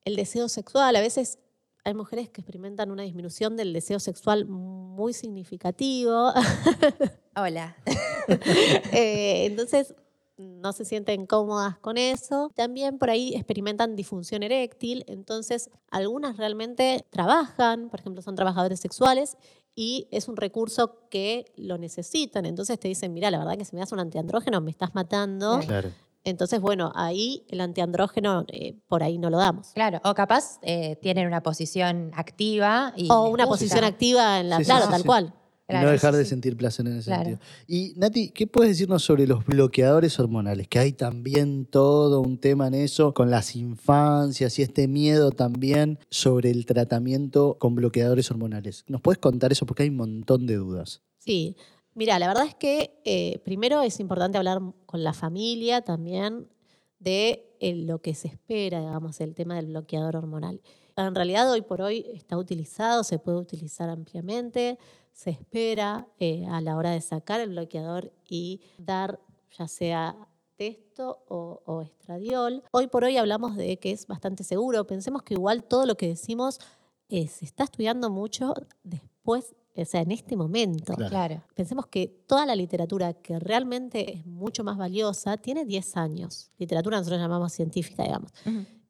el 0.06 0.16
deseo 0.16 0.48
sexual. 0.48 0.96
A 0.96 1.02
veces 1.02 1.40
hay 1.84 1.96
mujeres 1.96 2.30
que 2.30 2.42
experimentan 2.42 2.92
una 2.92 3.02
disminución 3.02 3.58
del 3.58 3.74
deseo 3.74 4.00
sexual 4.00 4.46
muy 4.46 5.14
significativo. 5.14 6.32
Hola. 7.36 7.76
Eh, 8.94 9.48
entonces, 9.48 9.94
no 10.38 10.72
se 10.72 10.86
sienten 10.86 11.26
cómodas 11.26 11.78
con 11.80 11.98
eso. 11.98 12.52
También 12.56 12.98
por 12.98 13.10
ahí 13.10 13.34
experimentan 13.36 13.98
disfunción 13.98 14.44
eréctil. 14.44 15.04
Entonces, 15.08 15.70
algunas 15.92 16.38
realmente 16.38 17.06
trabajan, 17.10 17.90
por 17.90 18.00
ejemplo, 18.00 18.22
son 18.22 18.36
trabajadores 18.36 18.80
sexuales 18.80 19.36
y 19.76 20.08
es 20.12 20.28
un 20.28 20.36
recurso 20.38 21.08
que 21.10 21.46
lo 21.56 21.78
necesitan. 21.78 22.46
Entonces 22.46 22.80
te 22.80 22.88
dicen, 22.88 23.14
mira, 23.14 23.32
la 23.32 23.40
verdad 23.40 23.58
que 23.58 23.66
si 23.66 23.76
me 23.76 23.80
das 23.80 23.92
un 23.92 24.00
antiandrógeno 24.00 24.62
me 24.62 24.72
estás 24.72 24.94
matando. 24.94 25.60
Claro. 25.60 25.90
Entonces, 26.26 26.62
bueno, 26.62 26.92
ahí 26.96 27.46
el 27.50 27.60
antiandrógeno 27.60 28.46
eh, 28.48 28.78
por 28.88 29.04
ahí 29.04 29.18
no 29.18 29.30
lo 29.30 29.38
damos. 29.40 29.70
Claro, 29.74 30.00
o 30.06 30.14
capaz 30.14 30.58
eh, 30.62 30.96
tienen 31.02 31.28
una 31.28 31.44
posición 31.44 32.12
activa 32.16 32.94
y 32.96 33.10
O 33.12 33.26
una 33.28 33.44
gusta. 33.44 33.60
posición 33.66 33.84
activa 33.84 34.40
en 34.40 34.50
la... 34.50 34.58
Sí, 34.58 34.64
sí, 34.64 34.70
claro, 34.70 34.86
sí, 34.86 34.92
tal 34.92 35.02
sí. 35.02 35.08
cual. 35.08 35.34
Y 35.70 35.74
no 35.76 35.90
dejar 35.90 36.14
de 36.16 36.26
sentir 36.26 36.58
placer 36.58 36.86
en 36.86 36.98
ese 36.98 37.10
Claro. 37.10 37.24
sentido. 37.24 37.40
Y 37.68 37.94
Nati, 37.96 38.30
¿qué 38.30 38.48
puedes 38.48 38.72
decirnos 38.72 39.04
sobre 39.04 39.26
los 39.26 39.46
bloqueadores 39.46 40.20
hormonales? 40.20 40.68
Que 40.68 40.80
hay 40.80 40.92
también 40.94 41.66
todo 41.66 42.20
un 42.22 42.38
tema 42.38 42.68
en 42.68 42.74
eso, 42.76 43.14
con 43.14 43.32
las 43.32 43.56
infancias 43.56 44.60
y 44.60 44.62
este 44.62 44.88
miedo 44.88 45.32
también 45.32 46.00
sobre 46.10 46.52
el 46.52 46.66
tratamiento 46.66 47.58
con 47.60 47.76
bloqueadores 47.76 48.30
hormonales. 48.30 48.84
¿Nos 48.88 49.02
puedes 49.02 49.20
contar 49.20 49.52
eso? 49.54 49.66
Porque 49.66 49.84
hay 49.84 49.90
un 49.90 49.96
montón 49.98 50.46
de 50.46 50.56
dudas. 50.56 51.02
Sí, 51.18 51.56
mira, 51.94 52.20
la 52.20 52.28
verdad 52.28 52.46
es 52.46 52.56
que 52.56 53.00
eh, 53.06 53.40
primero 53.46 53.82
es 53.82 54.00
importante 54.02 54.38
hablar 54.38 54.60
con 54.86 55.04
la 55.04 55.14
familia 55.14 55.82
también 55.82 56.50
de 57.00 57.56
eh, 57.62 57.74
lo 57.76 58.02
que 58.02 58.16
se 58.16 58.28
espera, 58.28 58.80
digamos, 58.82 59.22
el 59.22 59.34
tema 59.34 59.56
del 59.56 59.68
bloqueador 59.68 60.18
hormonal. 60.18 60.62
En 60.96 61.16
realidad 61.16 61.50
hoy 61.52 61.62
por 61.62 61.82
hoy 61.82 62.06
está 62.14 62.38
utilizado, 62.38 63.04
se 63.04 63.18
puede 63.18 63.38
utilizar 63.40 63.90
ampliamente, 63.90 64.78
se 65.14 65.30
espera 65.30 66.08
eh, 66.20 66.46
a 66.48 66.62
la 66.62 66.76
hora 66.76 66.92
de 66.92 67.02
sacar 67.02 67.40
el 67.40 67.50
bloqueador 67.50 68.12
y 68.28 68.62
dar 68.78 69.20
ya 69.58 69.68
sea 69.68 70.16
testo 70.56 71.24
o, 71.28 71.62
o 71.66 71.82
estradiol. 71.82 72.64
Hoy 72.72 72.88
por 72.88 73.04
hoy 73.04 73.18
hablamos 73.18 73.56
de 73.56 73.78
que 73.78 73.92
es 73.92 74.08
bastante 74.08 74.44
seguro. 74.44 74.86
Pensemos 74.86 75.24
que 75.24 75.36
igual 75.36 75.64
todo 75.64 75.86
lo 75.86 75.96
que 75.96 76.08
decimos 76.08 76.60
eh, 77.10 77.28
se 77.28 77.46
está 77.46 77.66
estudiando 77.66 78.10
mucho 78.10 78.54
después, 78.84 79.56
o 79.76 79.86
sea, 79.86 80.02
en 80.02 80.12
este 80.12 80.36
momento. 80.36 80.94
Claro. 80.96 81.10
Claro. 81.10 81.44
Pensemos 81.54 81.88
que 81.88 82.08
toda 82.08 82.46
la 82.46 82.56
literatura 82.56 83.14
que 83.14 83.40
realmente 83.40 84.14
es 84.14 84.26
mucho 84.26 84.64
más 84.64 84.78
valiosa 84.78 85.38
tiene 85.38 85.66
10 85.66 85.98
años. 85.98 86.52
Literatura 86.58 86.98
nosotros 86.98 87.22
llamamos 87.22 87.54
científica, 87.54 88.04
digamos. 88.04 88.32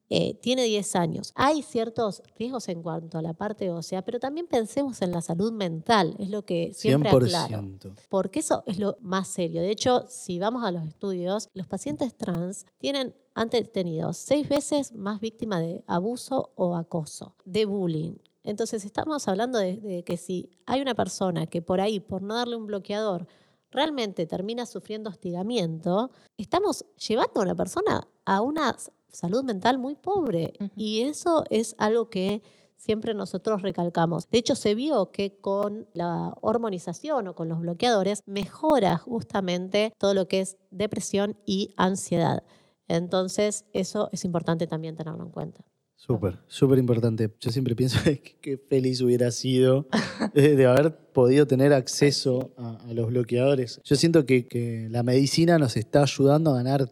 Eh, 0.10 0.36
tiene 0.42 0.64
10 0.66 0.96
años. 0.96 1.32
Hay 1.36 1.64
ciertos 1.64 2.22
riesgos 2.38 2.68
en 2.70 2.84
cuanto 2.84 3.18
a 3.18 3.22
la 3.22 3.34
parte 3.34 3.72
ósea, 3.72 4.04
pero 4.04 4.20
también 4.20 4.46
pensemos 4.48 5.02
en 5.02 5.12
la 5.12 5.22
salud 5.22 5.52
mental, 5.52 6.16
es 6.20 6.30
lo 6.30 6.46
que 6.46 6.72
siempre 6.74 7.10
100%. 7.10 7.36
aclaro. 7.36 7.96
Porque 8.10 8.40
eso 8.40 8.64
es 8.68 8.78
lo 8.80 8.98
más 9.02 9.28
serio. 9.28 9.62
De 9.62 9.72
hecho, 9.72 10.06
si 10.08 10.38
vamos 10.40 10.64
a 10.64 10.72
los 10.72 10.84
estudios, 10.86 11.48
los 11.54 11.68
pacientes 11.68 12.16
trans 12.16 12.66
tienen, 12.78 13.16
han 13.34 13.50
tenido 13.50 14.14
seis 14.14 14.48
veces 14.48 14.94
más 14.94 15.20
víctima 15.20 15.60
de 15.60 15.84
abuso 15.88 16.52
o 16.56 16.76
acoso, 16.76 17.36
de 17.46 17.66
bullying. 17.66 18.16
Entonces, 18.44 18.84
estamos 18.86 19.28
hablando 19.30 19.58
de, 19.58 19.78
de 19.78 20.04
que 20.04 20.18
si 20.18 20.52
hay 20.66 20.82
una 20.82 20.94
persona 20.96 21.48
que 21.48 21.62
por 21.62 21.80
ahí, 21.82 22.00
por 22.02 22.22
no 22.22 22.36
darle 22.36 22.58
un 22.58 22.68
bloqueador, 22.68 23.26
realmente 23.72 24.28
termina 24.28 24.66
sufriendo 24.68 25.10
hostigamiento, 25.10 26.12
estamos 26.38 26.86
llevando 27.08 27.40
a 27.40 27.44
una 27.44 27.56
persona 27.56 28.08
a 28.26 28.42
una 28.42 28.72
s- 28.72 28.92
salud 29.14 29.44
mental 29.44 29.78
muy 29.78 29.96
pobre. 29.96 30.54
Y 30.76 31.02
eso 31.02 31.46
es 31.50 31.76
algo 31.78 32.10
que 32.10 32.42
siempre 32.76 33.14
nosotros 33.14 33.62
recalcamos. 33.62 34.30
De 34.30 34.40
hecho, 34.40 34.56
se 34.56 34.76
vio 34.76 35.12
que 35.12 35.38
con 35.40 35.88
la 35.94 36.34
hormonización 36.42 37.28
o 37.28 37.36
con 37.36 37.48
los 37.48 37.60
bloqueadores 37.60 38.24
mejora 38.26 38.98
justamente 38.98 39.94
todo 39.98 40.14
lo 40.14 40.28
que 40.28 40.42
es 40.42 40.58
depresión 40.72 41.38
y 41.46 41.74
ansiedad. 41.78 42.44
Entonces, 42.88 43.66
eso 43.72 44.10
es 44.12 44.26
importante 44.26 44.68
también 44.68 44.96
tenerlo 44.96 45.24
en 45.24 45.32
cuenta. 45.32 45.64
Súper, 45.96 46.40
súper 46.48 46.80
importante. 46.80 47.34
Yo 47.40 47.50
siempre 47.52 47.76
pienso 47.76 47.98
que 48.04 48.38
qué 48.42 48.58
feliz 48.58 49.00
hubiera 49.02 49.32
sido 49.32 49.88
de 50.34 50.66
haber 50.66 50.98
podido 51.14 51.48
tener 51.48 51.72
acceso 51.72 52.54
a, 52.58 52.76
a 52.76 52.94
los 52.94 53.08
bloqueadores. 53.08 53.80
Yo 53.86 53.96
siento 53.96 54.26
que, 54.26 54.46
que 54.46 54.88
la 54.90 55.04
medicina 55.04 55.58
nos 55.58 55.78
está 55.78 56.02
ayudando 56.02 56.52
a 56.52 56.56
ganar 56.56 56.90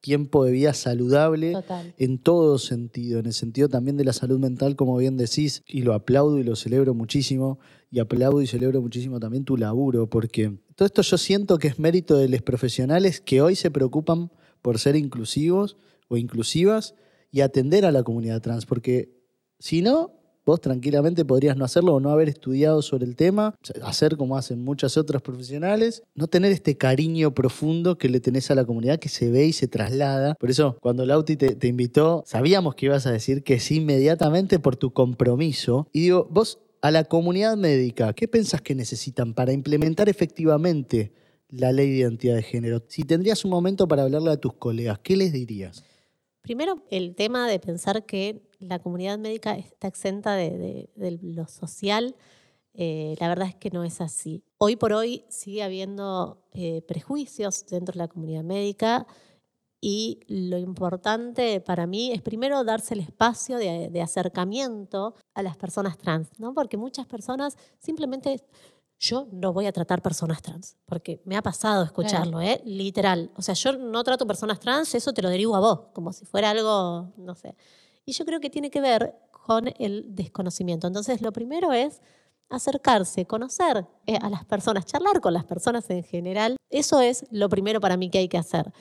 tiempo 0.00 0.44
de 0.44 0.52
vida 0.52 0.74
saludable 0.74 1.52
Total. 1.52 1.94
en 1.98 2.18
todo 2.18 2.58
sentido, 2.58 3.18
en 3.18 3.26
el 3.26 3.32
sentido 3.32 3.68
también 3.68 3.96
de 3.96 4.04
la 4.04 4.12
salud 4.12 4.38
mental, 4.38 4.76
como 4.76 4.96
bien 4.96 5.16
decís, 5.16 5.62
y 5.66 5.82
lo 5.82 5.94
aplaudo 5.94 6.38
y 6.38 6.44
lo 6.44 6.56
celebro 6.56 6.94
muchísimo, 6.94 7.58
y 7.90 8.00
aplaudo 8.00 8.42
y 8.42 8.46
celebro 8.46 8.80
muchísimo 8.80 9.18
también 9.18 9.44
tu 9.44 9.56
laburo, 9.56 10.08
porque 10.08 10.58
todo 10.74 10.86
esto 10.86 11.02
yo 11.02 11.18
siento 11.18 11.58
que 11.58 11.68
es 11.68 11.78
mérito 11.78 12.16
de 12.16 12.28
los 12.28 12.42
profesionales 12.42 13.20
que 13.20 13.40
hoy 13.40 13.56
se 13.56 13.70
preocupan 13.70 14.30
por 14.62 14.78
ser 14.78 14.96
inclusivos 14.96 15.76
o 16.08 16.16
inclusivas 16.16 16.94
y 17.30 17.40
atender 17.40 17.84
a 17.84 17.92
la 17.92 18.02
comunidad 18.02 18.40
trans, 18.40 18.66
porque 18.66 19.18
si 19.58 19.82
no, 19.82 20.17
vos 20.48 20.62
tranquilamente 20.62 21.26
podrías 21.26 21.58
no 21.58 21.64
hacerlo 21.66 21.94
o 21.94 22.00
no 22.00 22.10
haber 22.10 22.30
estudiado 22.30 22.80
sobre 22.80 23.04
el 23.04 23.16
tema, 23.16 23.54
hacer 23.82 24.16
como 24.16 24.36
hacen 24.38 24.64
muchas 24.64 24.96
otras 24.96 25.20
profesionales, 25.20 26.02
no 26.14 26.26
tener 26.26 26.52
este 26.52 26.78
cariño 26.78 27.34
profundo 27.34 27.98
que 27.98 28.08
le 28.08 28.18
tenés 28.18 28.50
a 28.50 28.54
la 28.54 28.64
comunidad 28.64 28.98
que 28.98 29.10
se 29.10 29.30
ve 29.30 29.44
y 29.44 29.52
se 29.52 29.68
traslada. 29.68 30.34
Por 30.36 30.48
eso, 30.48 30.78
cuando 30.80 31.04
Lauti 31.04 31.36
te, 31.36 31.54
te 31.54 31.68
invitó, 31.68 32.24
sabíamos 32.26 32.74
que 32.74 32.86
ibas 32.86 33.06
a 33.06 33.12
decir 33.12 33.42
que 33.42 33.60
sí 33.60 33.76
inmediatamente 33.76 34.58
por 34.58 34.76
tu 34.76 34.90
compromiso. 34.90 35.86
Y 35.92 36.00
digo, 36.00 36.26
vos 36.30 36.60
a 36.80 36.90
la 36.90 37.04
comunidad 37.04 37.56
médica, 37.58 38.14
¿qué 38.14 38.26
pensás 38.26 38.62
que 38.62 38.74
necesitan 38.74 39.34
para 39.34 39.52
implementar 39.52 40.08
efectivamente 40.08 41.12
la 41.50 41.72
ley 41.72 41.90
de 41.90 41.96
identidad 41.98 42.36
de 42.36 42.42
género? 42.42 42.82
Si 42.88 43.02
tendrías 43.02 43.44
un 43.44 43.50
momento 43.50 43.86
para 43.86 44.04
hablarle 44.04 44.30
a 44.30 44.36
tus 44.38 44.54
colegas, 44.54 44.98
¿qué 45.02 45.14
les 45.14 45.32
dirías? 45.32 45.84
Primero, 46.48 46.82
el 46.88 47.14
tema 47.14 47.46
de 47.46 47.60
pensar 47.60 48.06
que 48.06 48.40
la 48.58 48.78
comunidad 48.78 49.18
médica 49.18 49.54
está 49.58 49.86
exenta 49.86 50.32
de, 50.32 50.88
lo 51.20 51.46
social 51.46 52.16
Eh, 52.72 53.16
la 53.20 53.28
verdad 53.28 53.48
es 53.48 53.54
que 53.56 53.70
no 53.70 53.84
es 53.84 54.00
así. 54.00 54.44
Hoy 54.56 54.76
por 54.76 54.94
hoy 54.94 55.24
sigue 55.28 55.62
habiendo 55.62 56.38
eh, 56.52 56.80
prejuicios 56.88 57.66
dentro 57.66 57.92
de 57.92 57.98
la 57.98 58.08
comunidad 58.08 58.44
médica 58.44 59.06
y 59.80 60.20
lo 60.28 60.56
importante 60.58 61.60
para 61.60 61.86
mí 61.86 62.12
es 62.12 62.22
primero 62.22 62.64
darse 62.64 62.94
el 62.94 63.00
espacio 63.00 63.58
de, 63.58 63.90
de 63.90 64.00
acercamiento 64.00 65.14
a 65.34 65.42
las 65.42 65.56
personas 65.56 65.98
trans, 65.98 66.30
¿no? 66.38 66.54
porque 66.54 66.78
muchas 66.78 67.06
personas 67.06 67.58
simplemente 67.78 68.42
yo 68.98 69.28
no 69.30 69.52
voy 69.52 69.66
a 69.66 69.72
tratar 69.72 70.02
personas 70.02 70.42
trans, 70.42 70.76
porque 70.84 71.22
me 71.24 71.36
ha 71.36 71.42
pasado 71.42 71.84
escucharlo, 71.84 72.40
¿eh? 72.40 72.60
literal. 72.64 73.30
O 73.36 73.42
sea, 73.42 73.54
yo 73.54 73.72
no 73.74 74.02
trato 74.02 74.26
personas 74.26 74.58
trans, 74.58 74.94
eso 74.94 75.12
te 75.12 75.22
lo 75.22 75.30
derivo 75.30 75.54
a 75.54 75.60
vos, 75.60 75.80
como 75.92 76.12
si 76.12 76.24
fuera 76.24 76.50
algo, 76.50 77.12
no 77.16 77.34
sé. 77.34 77.54
Y 78.04 78.12
yo 78.12 78.24
creo 78.24 78.40
que 78.40 78.50
tiene 78.50 78.70
que 78.70 78.80
ver 78.80 79.14
con 79.30 79.72
el 79.78 80.14
desconocimiento. 80.14 80.86
Entonces, 80.86 81.22
lo 81.22 81.32
primero 81.32 81.72
es 81.72 82.00
acercarse, 82.50 83.26
conocer 83.26 83.86
eh, 84.06 84.18
a 84.20 84.30
las 84.30 84.44
personas, 84.44 84.84
charlar 84.84 85.20
con 85.20 85.32
las 85.32 85.44
personas 85.44 85.88
en 85.90 86.02
general. 86.02 86.56
Eso 86.70 87.00
es 87.00 87.24
lo 87.30 87.48
primero 87.48 87.80
para 87.80 87.96
mí 87.96 88.10
que 88.10 88.18
hay 88.18 88.28
que 88.28 88.38
hacer. 88.38 88.72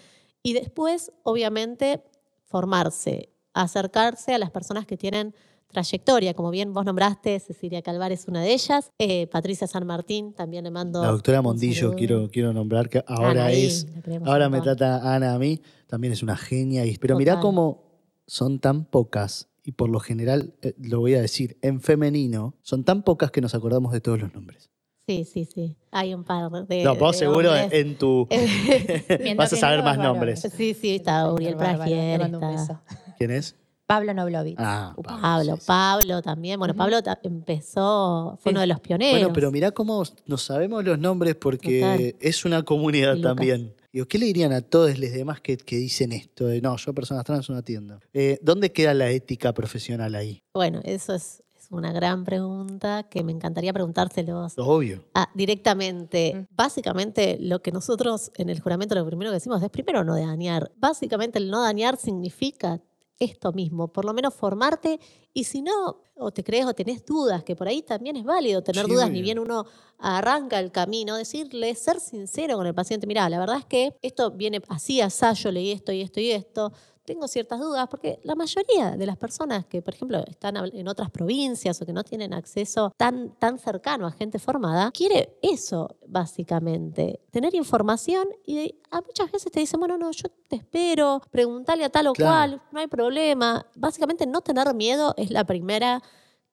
Y 0.42 0.54
después, 0.54 1.12
obviamente, 1.24 2.04
formarse, 2.46 3.30
acercarse 3.54 4.34
a 4.34 4.38
las 4.40 4.52
personas 4.52 4.86
que 4.86 4.98
tienen 4.98 5.36
trayectoria. 5.68 6.34
Como 6.34 6.50
bien 6.52 6.74
vos 6.74 6.86
nombraste, 6.86 7.40
Cecilia 7.40 7.82
Calvar 7.82 8.12
es 8.12 8.28
una 8.28 8.42
de 8.42 8.54
ellas. 8.54 8.92
Eh, 9.00 9.28
Patricia 9.28 9.68
San 9.68 9.86
Martín, 9.86 10.34
también 10.34 10.64
le 10.64 10.72
mando. 10.72 11.02
La 11.02 11.12
doctora 11.12 11.42
Mondillo, 11.42 11.96
quiero, 11.96 12.30
quiero 12.30 12.54
nombrar 12.54 12.90
que 12.90 13.04
ahora 13.08 13.44
Anaí, 13.46 13.66
es. 13.66 13.88
Ahora 14.26 14.50
me 14.50 14.62
trata 14.62 15.14
Ana 15.14 15.34
a 15.34 15.40
mí, 15.40 15.62
también 15.88 16.14
es 16.14 16.24
una 16.24 16.36
genia. 16.38 16.86
y- 16.86 16.98
Pero 16.98 17.18
mirá 17.18 17.34
Total. 17.34 17.42
cómo 17.44 17.84
son 18.26 18.60
tan 18.60 18.86
pocas, 18.86 19.48
y 19.64 19.74
por 19.74 19.90
lo 19.90 20.00
general 20.00 20.54
eh, 20.62 20.74
lo 20.82 21.00
voy 21.00 21.16
a 21.16 21.22
decir, 21.22 21.58
en 21.62 21.82
femenino, 21.82 22.56
son 22.62 22.84
tan 22.84 23.04
pocas 23.04 23.32
que 23.32 23.42
nos 23.42 23.54
acordamos 23.54 23.92
de 23.92 24.02
todos 24.02 24.20
los 24.20 24.34
nombres. 24.34 24.70
Sí, 25.06 25.24
sí, 25.24 25.46
sí. 25.46 25.76
Hay 25.92 26.14
un 26.14 26.26
par 26.26 26.52
de. 26.68 26.84
no, 26.84 26.96
vos 26.96 27.14
de 27.14 27.20
seguro 27.20 27.50
hombres. 27.52 27.72
en 27.72 27.98
tu. 27.98 28.28
Vas 29.38 29.54
a 29.54 29.56
saber 29.56 29.82
más 29.84 29.98
nombres. 29.98 30.42
Sí, 30.56 30.74
sí, 30.74 30.96
está 30.96 31.32
Uriel 31.32 31.56
Pragier, 31.56 32.22
está. 32.22 32.82
¿Quién 33.18 33.32
es? 33.32 33.56
Pablo 33.88 34.14
Noblovitz. 34.14 34.58
Ah, 34.60 34.94
Pablo, 35.02 35.56
sí, 35.56 35.62
sí. 35.62 35.68
Pablo 35.68 36.22
también. 36.22 36.60
Bueno. 36.60 36.76
Pablo 36.76 37.02
ta- 37.02 37.20
empezó, 37.24 38.38
fue 38.42 38.50
Sí. 38.50 38.54
uno 38.54 38.60
de 38.62 38.68
los 38.68 38.80
pioneros. 38.82 39.20
Bueno, 39.20 39.34
pero 39.34 39.52
mirá 39.52 39.72
cómo 39.72 40.04
nos 40.26 40.42
sabemos 40.44 40.84
los 40.84 41.00
nombres 41.00 41.36
porque 41.36 41.80
Total. 41.82 42.16
es 42.20 42.46
una 42.46 42.64
comunidad 42.64 43.18
también. 43.20 43.74
Digo, 43.94 44.06
¿Qué 44.08 44.20
le 44.20 44.26
dirían 44.28 44.52
a 44.52 44.62
todos 44.62 45.00
los 45.00 45.12
demás 45.12 45.42
que, 45.42 45.58
que 45.58 45.78
dicen 45.78 46.12
esto? 46.12 46.46
De, 46.48 46.62
no, 46.62 46.76
yo 46.78 46.94
personas 46.94 47.24
trans 47.24 47.50
no 47.50 47.56
atiendo. 47.58 48.00
Eh, 48.14 48.38
¿Dónde 48.44 48.72
queda 48.72 48.94
la 48.94 49.10
ética 49.10 49.54
profesional 49.54 50.14
ahí? 50.16 50.40
Bueno, 50.54 50.82
eso 50.84 51.16
es, 51.16 51.42
es 51.58 51.68
una 51.72 51.92
gran 51.94 52.24
pregunta 52.26 53.04
que 53.10 53.24
me 53.24 53.32
encantaría 53.32 53.72
preguntárselos 53.74 54.54
Obvio. 54.58 55.04
ah, 55.16 55.30
directamente. 55.34 56.36
Mm. 56.36 56.56
Básicamente, 56.56 57.38
lo 57.40 57.62
que 57.62 57.72
nosotros 57.72 58.32
en 58.36 58.50
el 58.50 58.60
juramento 58.60 58.94
lo 58.96 59.06
primero 59.06 59.32
que 59.32 59.36
decimos 59.36 59.64
es 59.64 59.70
primero 59.70 60.04
no 60.04 60.16
dañar. 60.16 60.72
Básicamente, 60.76 61.40
el 61.40 61.50
no 61.50 61.62
dañar 61.64 61.98
significa 61.98 62.82
esto 63.20 63.52
mismo, 63.52 63.88
por 63.88 64.06
lo 64.06 64.14
menos 64.14 64.34
formarte 64.34 65.00
y 65.34 65.44
si 65.44 65.62
no, 65.62 66.02
o 66.16 66.32
te 66.32 66.44
crees 66.44 66.66
o 66.66 66.74
tenés 66.74 67.06
dudas, 67.06 67.44
que 67.44 67.56
por 67.56 67.68
ahí 67.68 67.82
también 67.82 68.16
es 68.16 68.24
válido 68.24 68.64
tener 68.64 68.86
Sí, 68.86 68.92
dudas, 68.92 69.10
ni 69.12 69.22
bien. 69.22 69.40
uno 69.40 69.66
arranca 70.00 70.60
el 70.60 70.72
camino, 70.72 71.16
decirle, 71.16 71.74
ser 71.76 72.00
sincero 72.00 72.58
con 72.58 72.68
el 72.68 72.74
paciente, 72.76 73.08
mira, 73.08 73.28
la 73.30 73.40
verdad 73.40 73.58
es 73.58 73.66
que 73.66 73.96
esto 74.02 74.32
viene 74.32 74.62
así, 74.70 75.02
asá, 75.02 75.34
yo 75.34 75.52
leí 75.52 75.72
esto 75.72 75.92
y 75.92 76.02
esto 76.02 76.20
y 76.20 76.32
esto, 76.32 76.72
tengo 77.08 77.26
ciertas 77.30 77.62
dudas, 77.62 77.88
porque 77.90 78.20
la 78.24 78.36
mayoría 78.36 78.92
de 78.98 79.06
las 79.06 79.16
personas 79.16 79.66
que, 79.66 79.82
por 79.82 79.94
ejemplo, 79.94 80.24
están 80.28 80.58
en 80.58 80.88
otras 80.90 81.10
provincias 81.10 81.82
o 81.82 81.86
que 81.86 81.94
no 81.94 82.04
tienen 82.04 82.34
acceso 82.34 82.92
tan, 82.98 83.30
tan 83.40 83.58
cercano 83.58 84.06
a 84.06 84.12
gente 84.12 84.40
formada, 84.40 84.92
quiere 84.92 85.38
eso, 85.42 85.96
básicamente, 86.06 87.22
tener 87.32 87.56
información 87.56 88.28
y 88.46 88.76
a 88.92 89.00
muchas 89.00 89.32
veces 89.32 89.50
te 89.54 89.62
dicen, 89.62 89.80
bueno, 89.80 89.98
no, 89.98 90.12
yo 90.12 90.28
te 90.50 90.58
espero, 90.58 91.22
preguntarle 91.32 91.86
a 91.86 91.90
tal 91.90 92.08
o 92.08 92.14
Claro. 92.14 92.30
cual, 92.32 92.62
no 92.74 92.80
hay 92.82 92.88
problema. 92.88 93.66
Básicamente, 93.76 94.28
no 94.28 94.42
tener 94.42 94.74
miedo 94.74 95.14
es 95.16 95.32
la 95.32 95.46
primera, 95.46 96.04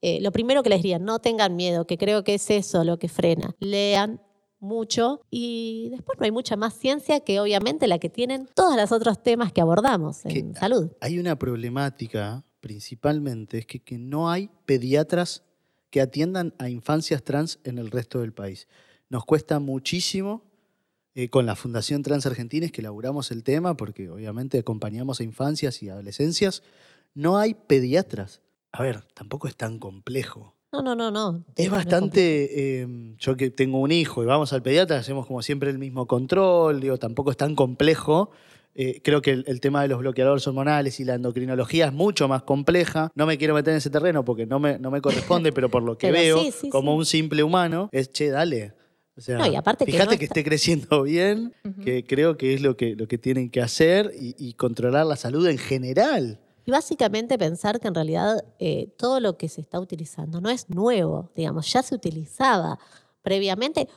eh, 0.02 0.20
lo 0.20 0.30
primero 0.30 0.62
que 0.62 0.68
les 0.70 0.78
diría, 0.82 1.00
no 1.00 1.18
tengan 1.18 1.56
miedo, 1.56 1.84
que 1.84 1.98
creo 1.98 2.22
que 2.22 2.34
es 2.34 2.48
eso 2.50 2.84
lo 2.84 2.96
que 2.98 3.08
frena. 3.08 3.56
Lean, 3.58 4.20
mucho 4.64 5.20
y 5.30 5.90
después 5.90 6.18
no 6.18 6.24
hay 6.24 6.32
mucha 6.32 6.56
más 6.56 6.74
ciencia 6.74 7.20
que 7.20 7.38
obviamente 7.40 7.86
la 7.86 7.98
que 7.98 8.08
tienen 8.10 8.48
todos 8.54 8.76
los 8.76 8.90
otros 8.90 9.22
temas 9.22 9.52
que 9.52 9.60
abordamos 9.60 10.24
en 10.24 10.52
Que- 10.52 10.58
salud. 10.58 10.90
Hay 11.00 11.18
una 11.18 11.36
problemática, 11.38 12.44
principalmente, 12.60 13.58
es 13.58 13.66
que, 13.66 13.80
que 13.80 13.98
no 13.98 14.30
hay 14.30 14.50
pediatras 14.66 15.42
que 15.90 16.00
atiendan 16.00 16.54
a 16.58 16.68
infancias 16.68 17.22
trans 17.22 17.60
en 17.64 17.78
el 17.78 17.90
resto 17.90 18.20
del 18.20 18.32
país. 18.32 18.66
Nos 19.08 19.24
cuesta 19.24 19.60
muchísimo 19.60 20.42
eh, 21.14 21.28
con 21.28 21.46
la 21.46 21.54
Fundación 21.54 22.02
Trans 22.02 22.26
Argentina, 22.26 22.66
es 22.66 22.72
que 22.72 22.80
elaboramos 22.80 23.30
el 23.30 23.44
tema, 23.44 23.76
porque 23.76 24.10
obviamente 24.10 24.58
acompañamos 24.58 25.20
a 25.20 25.22
infancias 25.22 25.80
y 25.82 25.88
adolescencias. 25.88 26.64
No 27.14 27.38
hay 27.38 27.54
pediatras. 27.54 28.40
A 28.72 28.82
ver, 28.82 29.02
tampoco 29.14 29.46
es 29.46 29.54
tan 29.54 29.78
complejo. 29.78 30.56
No, 30.82 30.94
no, 30.94 30.94
no, 30.94 31.10
no. 31.10 31.44
Es 31.56 31.70
bastante, 31.70 32.80
eh, 32.82 32.88
yo 33.18 33.36
que 33.36 33.50
tengo 33.50 33.78
un 33.80 33.92
hijo 33.92 34.22
y 34.22 34.26
vamos 34.26 34.52
al 34.52 34.62
pediatra, 34.62 34.98
hacemos 34.98 35.26
como 35.26 35.40
siempre 35.42 35.70
el 35.70 35.78
mismo 35.78 36.06
control, 36.06 36.80
digo, 36.80 36.98
tampoco 36.98 37.30
es 37.30 37.36
tan 37.36 37.54
complejo. 37.54 38.30
Eh, 38.76 39.00
creo 39.04 39.22
que 39.22 39.30
el, 39.30 39.44
el 39.46 39.60
tema 39.60 39.82
de 39.82 39.88
los 39.88 40.00
bloqueadores 40.00 40.44
hormonales 40.48 40.98
y 40.98 41.04
la 41.04 41.14
endocrinología 41.14 41.86
es 41.86 41.92
mucho 41.92 42.26
más 42.26 42.42
compleja. 42.42 43.12
No 43.14 43.24
me 43.24 43.38
quiero 43.38 43.54
meter 43.54 43.70
en 43.72 43.78
ese 43.78 43.88
terreno 43.90 44.24
porque 44.24 44.46
no 44.46 44.58
me, 44.58 44.80
no 44.80 44.90
me 44.90 45.00
corresponde, 45.00 45.52
pero 45.52 45.68
por 45.70 45.84
lo 45.84 45.96
que 45.96 46.10
veo, 46.12 46.42
sí, 46.42 46.50
sí, 46.50 46.68
como 46.70 46.90
sí. 46.92 46.98
un 46.98 47.06
simple 47.06 47.42
humano, 47.44 47.88
es, 47.92 48.10
che, 48.10 48.30
dale. 48.30 48.72
O 49.16 49.20
sea, 49.20 49.38
No, 49.38 49.46
y 49.46 49.54
aparte 49.54 49.86
que 49.86 49.92
fíjate 49.92 50.18
que, 50.18 50.24
está- 50.24 50.40
esté 50.40 50.48
creciendo 50.48 51.02
bien, 51.04 51.54
que 51.84 52.02
creo 52.04 52.36
que 52.36 52.52
es 52.54 52.62
lo 52.62 52.76
que, 52.76 52.96
lo 52.96 53.06
que 53.06 53.16
tienen 53.16 53.48
que 53.48 53.60
hacer 53.62 54.10
y, 54.20 54.34
y 54.36 54.54
controlar 54.54 55.06
la 55.06 55.14
salud 55.14 55.46
en 55.46 55.58
general. 55.58 56.40
Y 56.66 56.70
básicamente 56.70 57.36
pensar 57.38 57.78
que 57.80 57.88
en 57.88 57.94
realidad 57.94 58.44
eh, 58.58 58.88
todo 58.96 59.20
lo 59.20 59.36
que 59.36 59.48
se 59.48 59.60
está 59.60 59.78
utilizando 59.80 60.40
no 60.40 60.48
es 60.50 60.68
nuevo, 60.70 61.30
digamos, 61.34 61.70
ya 61.72 61.82
se 61.82 61.94
utilizaba 61.94 62.78
previamente 63.22 63.88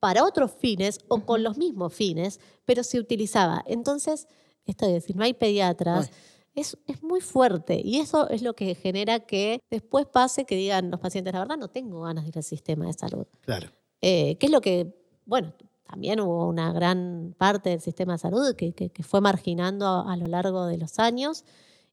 para 0.00 0.24
otros 0.24 0.52
fines 0.52 1.00
o 1.08 1.20
con 1.24 1.42
los 1.42 1.56
mismos 1.56 1.92
fines, 1.92 2.40
pero 2.64 2.82
se 2.84 2.98
utilizaba. 3.00 3.64
Entonces, 3.66 4.28
esto 4.64 4.86
de 4.86 4.92
decir, 4.92 5.16
no 5.16 5.24
hay 5.24 5.34
pediatras, 5.34 6.10
es, 6.54 6.76
es 6.86 7.02
muy 7.02 7.20
fuerte 7.20 7.80
y 7.82 7.98
eso 7.98 8.28
es 8.28 8.42
lo 8.42 8.54
que 8.54 8.74
genera 8.74 9.20
que 9.20 9.60
después 9.70 10.06
pase 10.06 10.44
que 10.44 10.56
digan 10.56 10.90
los 10.90 11.00
pacientes, 11.00 11.32
la 11.32 11.40
verdad 11.40 11.56
no 11.56 11.68
tengo 11.68 12.02
ganas 12.02 12.24
de 12.24 12.28
ir 12.30 12.36
al 12.36 12.42
sistema 12.44 12.86
de 12.86 12.92
salud. 12.92 13.26
Claro. 13.42 13.68
Eh, 14.00 14.36
que 14.38 14.46
es 14.46 14.52
lo 14.52 14.60
que, 14.60 14.94
bueno, 15.24 15.52
también 15.88 16.20
hubo 16.20 16.46
una 16.46 16.72
gran 16.72 17.34
parte 17.38 17.70
del 17.70 17.80
sistema 17.80 18.12
de 18.14 18.18
salud 18.18 18.54
que, 18.56 18.72
que- 18.72 18.90
que 18.90 19.02
fue 19.02 19.20
marginando 19.20 19.86
a, 19.86 20.12
a 20.12 20.16
lo 20.16 20.26
largo 20.26 20.66
de 20.66 20.76
los 20.78 20.98
años. 20.98 21.44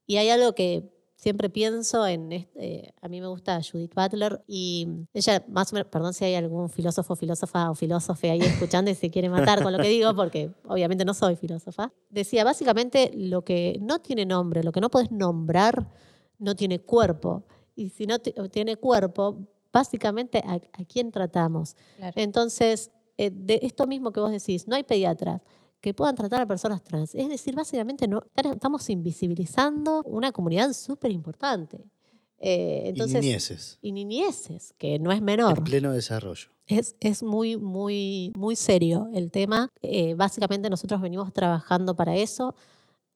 Y 0.07 0.17
hay 0.17 0.29
algo 0.29 0.53
que 0.53 0.91
siempre 1.15 1.49
pienso 1.49 2.05
en, 2.05 2.31
este- 2.31 2.75
eh, 2.87 2.93
a 3.01 3.07
mí 3.07 3.21
me 3.21 3.27
gusta 3.27 3.59
Judith 3.63 3.93
Butler 3.95 4.43
y 4.47 4.87
ella 5.13 5.43
más 5.47 5.71
o 5.71 5.75
menos, 5.75 5.89
perdón 5.89 6.13
si 6.13 6.25
hay 6.25 6.35
algún 6.35 6.69
filósofo, 6.69 7.15
filósofa 7.15 7.71
o 7.71 7.75
filósofe 7.75 8.29
ahí 8.29 8.41
escuchando 8.41 8.91
y 8.91 8.95
se 8.95 9.09
quiere 9.09 9.29
matar 9.29 9.63
con 9.63 9.71
lo 9.73 9.79
que 9.79 9.87
digo, 9.87 10.13
porque 10.15 10.51
obviamente 10.67 11.03
no 11.05 11.13
soy 11.13 11.35
filósofa, 11.35 11.91
decía 12.09 12.43
básicamente 12.43 13.11
lo 13.15 13.43
que 13.43 13.79
no 13.81 13.99
tiene 13.99 14.25
nombre, 14.25 14.61
lo 14.63 14.71
que 14.71 14.81
no 14.81 14.89
podés 14.91 15.11
nombrar, 15.11 15.89
no 16.37 16.55
tiene 16.55 16.79
cuerpo. 16.79 17.43
Y 17.75 17.89
si 17.89 18.05
no 18.05 18.19
ti- 18.19 18.33
tiene 18.51 18.75
cuerpo, 18.75 19.37
básicamente 19.73 20.43
a, 20.45 20.53
a 20.55 20.85
quién 20.85 21.11
tratamos. 21.11 21.75
Claro. 21.97 22.13
Entonces, 22.17 22.91
eh, 23.17 23.31
de 23.33 23.59
esto 23.63 23.87
mismo 23.87 24.11
que 24.11 24.19
vos 24.19 24.31
decís, 24.31 24.67
no 24.67 24.75
hay 24.75 24.83
pediatras 24.83 25.41
que 25.85 25.93
puedan 25.93 26.15
tratar 26.15 26.41
a 26.41 26.47
personas 26.47 26.83
trans. 26.83 27.13
Es 27.13 27.29
decir, 27.29 27.53
básicamente 27.53 28.07
no, 28.07 28.23
estamos 28.35 28.89
invisibilizando 28.89 30.01
una 30.05 30.31
comunidad 30.31 30.73
súper 30.73 31.11
importante. 31.11 31.77
Eh, 32.39 32.85
entonces, 32.87 33.23
y 33.23 33.27
niñeces, 33.27 33.79
y 33.83 33.91
niñeces, 33.91 34.73
que 34.79 34.97
no 34.97 35.11
es 35.11 35.21
menor. 35.21 35.59
en 35.59 35.63
pleno 35.63 35.91
desarrollo. 35.91 36.49
Es, 36.65 36.95
es 37.01 37.21
muy, 37.21 37.57
muy, 37.57 38.33
muy 38.35 38.55
serio 38.55 39.09
el 39.13 39.29
tema. 39.29 39.69
Eh, 39.83 40.15
básicamente 40.15 40.71
nosotros 40.71 40.99
venimos 41.01 41.31
trabajando 41.31 41.95
para 41.95 42.15
eso, 42.15 42.55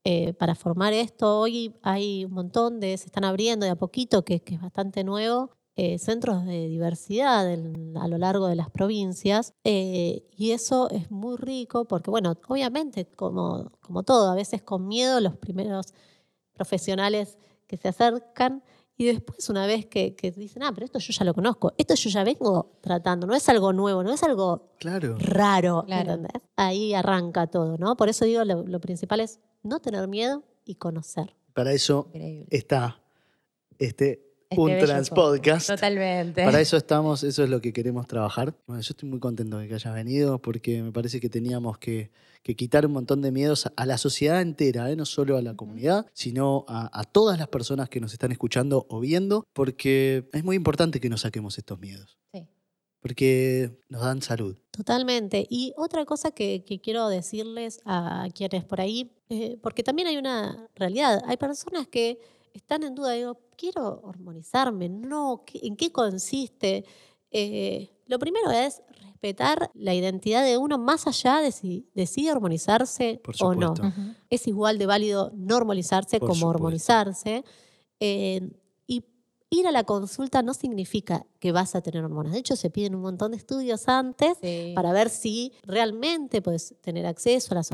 eh, 0.04 0.34
para 0.34 0.54
formar 0.54 0.94
esto. 0.94 1.40
Hoy 1.40 1.74
hay 1.82 2.26
un 2.26 2.34
montón 2.34 2.80
de, 2.80 2.96
se 3.00 3.08
están 3.08 3.24
abriendo 3.24 3.66
de 3.66 3.72
a 3.72 3.78
poquito, 3.78 4.24
que, 4.24 4.42
que 4.42 4.54
es 4.54 4.62
bastante 4.62 5.04
nuevo, 5.04 5.58
eh, 5.76 5.98
centros 6.00 6.46
de 6.46 6.68
diversidad 6.68 7.52
en- 7.52 7.96
a 7.98 8.08
lo 8.08 8.18
largo 8.18 8.48
de 8.48 8.56
las 8.56 8.70
provincias. 8.70 9.54
eh, 9.64 10.24
y 10.36 10.52
eso 10.52 10.90
es 10.90 11.10
muy 11.12 11.38
rico 11.38 11.86
porque, 11.86 12.10
bueno, 12.12 12.36
obviamente, 12.48 13.06
como, 13.06 13.72
como 13.82 14.04
todo, 14.04 14.30
a 14.32 14.36
veces 14.36 14.62
con 14.62 14.88
miedo 14.88 15.20
los 15.22 15.36
primeros 15.38 15.94
profesionales 16.54 17.38
que 17.68 17.78
se 17.78 17.88
acercan 17.88 18.64
y 18.98 19.06
después 19.06 19.50
una 19.50 19.66
vez 19.66 19.86
que, 19.86 20.14
que 20.16 20.32
dicen, 20.32 20.62
ah, 20.64 20.72
pero 20.74 20.86
esto 20.86 21.00
yo 21.00 21.14
ya 21.14 21.24
lo 21.24 21.34
conozco, 21.34 21.74
esto 21.78 21.96
yo 21.96 22.10
ya 22.10 22.24
vengo 22.26 22.72
tratando, 22.82 23.26
no 23.28 23.34
es 23.34 23.48
algo 23.48 23.72
nuevo, 23.72 24.04
no 24.04 24.12
es 24.12 24.22
algo 24.24 24.72
Claro. 24.78 25.16
raro, 25.20 25.84
Claro. 25.86 26.14
¿entendés? 26.14 26.42
Ahí 26.58 26.94
arranca 26.94 27.48
todo, 27.48 27.78
¿no? 27.78 27.96
Por 27.96 28.10
eso 28.10 28.26
digo, 28.26 28.44
lo, 28.44 28.64
lo 28.68 28.80
principal 28.82 29.22
es 29.22 29.40
no 29.64 29.80
tener 29.80 30.06
miedo 30.10 30.44
y 30.66 30.76
conocer. 30.76 31.34
Para 31.54 31.72
eso 31.72 32.08
Increíble. 32.08 32.48
está 32.52 33.00
este 33.78 34.29
este 34.50 34.62
un 34.62 34.68
bello 34.72 34.86
trans 34.86 35.10
podcast. 35.10 35.68
podcast. 35.68 35.70
Totalmente. 35.70 36.44
Para 36.44 36.60
eso 36.60 36.76
estamos, 36.78 37.24
eso 37.24 37.44
es 37.44 37.50
lo 37.52 37.62
que 37.62 37.72
queremos 37.72 38.08
trabajar. 38.08 38.56
Bueno, 38.66 38.82
yo 38.82 38.90
estoy 38.92 39.08
muy 39.08 39.20
contento 39.20 39.60
de 39.60 39.68
que 39.68 39.76
hayas 39.76 39.94
venido 39.94 40.40
porque 40.42 40.82
me 40.82 40.92
parece 40.92 41.20
que 41.20 41.30
teníamos 41.30 41.78
que, 41.78 42.10
que 42.42 42.56
quitar 42.56 42.86
un 42.88 42.94
montón 42.94 43.22
de 43.22 43.32
miedos 43.32 43.70
a 43.76 43.86
la 43.86 44.00
sociedad 44.00 44.42
entera, 44.42 44.90
¿eh? 44.90 44.96
no 44.96 45.06
solo 45.06 45.38
a 45.38 45.44
la 45.44 45.54
comunidad, 45.56 46.08
sino 46.14 46.66
a, 46.68 46.90
a 47.00 47.04
todas 47.04 47.38
las 47.38 47.48
personas 47.48 47.90
que 47.90 48.00
nos 48.00 48.12
están 48.14 48.32
escuchando 48.32 48.88
o 48.90 49.00
viendo, 49.00 49.44
porque 49.54 50.28
es 50.34 50.44
muy 50.44 50.56
importante 50.56 51.00
que 51.00 51.10
nos 51.10 51.22
saquemos 51.22 51.58
estos 51.60 51.80
miedos, 51.80 52.18
Sí. 52.34 52.48
porque 53.02 53.78
nos 53.88 54.02
dan 54.02 54.24
salud. 54.24 54.58
Totalmente. 54.72 55.46
Y 55.48 55.74
otra 55.78 56.06
cosa 56.06 56.32
que, 56.32 56.64
que 56.66 56.80
quiero 56.82 57.08
decirles 57.10 57.82
a 57.86 58.28
quienes 58.34 58.64
por 58.64 58.82
ahí, 58.82 59.12
eh, 59.30 59.60
porque 59.62 59.84
también 59.84 60.08
hay 60.08 60.18
una 60.18 60.68
realidad, 60.76 61.22
hay 61.28 61.38
personas 61.38 61.86
que 61.88 62.20
están 62.54 62.84
en 62.84 62.96
duda, 62.96 63.12
digo, 63.14 63.38
quiero 63.58 64.02
hormonizarme, 64.04 64.90
no, 64.90 65.44
¿qué- 65.46 65.60
¿en 65.64 65.76
qué 65.76 65.92
consiste? 65.92 66.86
Eh, 67.32 67.90
lo 68.08 68.18
primero 68.20 68.50
es 68.52 68.82
respetar 69.02 69.70
la 69.76 69.94
identidad 69.94 70.44
de 70.44 70.58
uno 70.58 70.78
más 70.80 71.06
allá 71.08 71.38
de 71.42 71.52
si 71.52 71.88
decide 71.94 72.32
hormonizarse 72.32 73.22
o 73.42 73.54
no. 73.54 73.74
Es 74.30 74.48
igual 74.48 74.78
de 74.80 74.86
válido 74.88 75.32
normalizarse 75.36 76.20
Por 76.20 76.30
como 76.30 76.36
supuesto. 76.40 76.58
hormonizarse. 76.58 77.44
Eh, 78.00 78.50
y 78.88 79.04
ir 79.52 79.68
a 79.68 79.72
la 79.72 79.84
consulta 79.84 80.42
no 80.42 80.54
significa 80.54 81.26
que 81.40 81.52
vas 81.52 81.76
a 81.76 81.82
tener 81.82 82.04
hormonas. 82.04 82.32
De 82.34 82.40
hecho, 82.40 82.56
se 82.56 82.70
piden 82.70 82.96
un 82.96 83.02
montón 83.02 83.32
de 83.32 83.38
estudios 83.38 83.88
antes 83.88 84.38
Sí. 84.42 84.72
para 84.76 84.92
ver 84.94 85.10
si 85.10 85.52
realmente 85.64 86.42
puedes 86.42 86.76
tener 86.82 87.06
acceso 87.06 87.54
a 87.54 87.56
las 87.56 87.72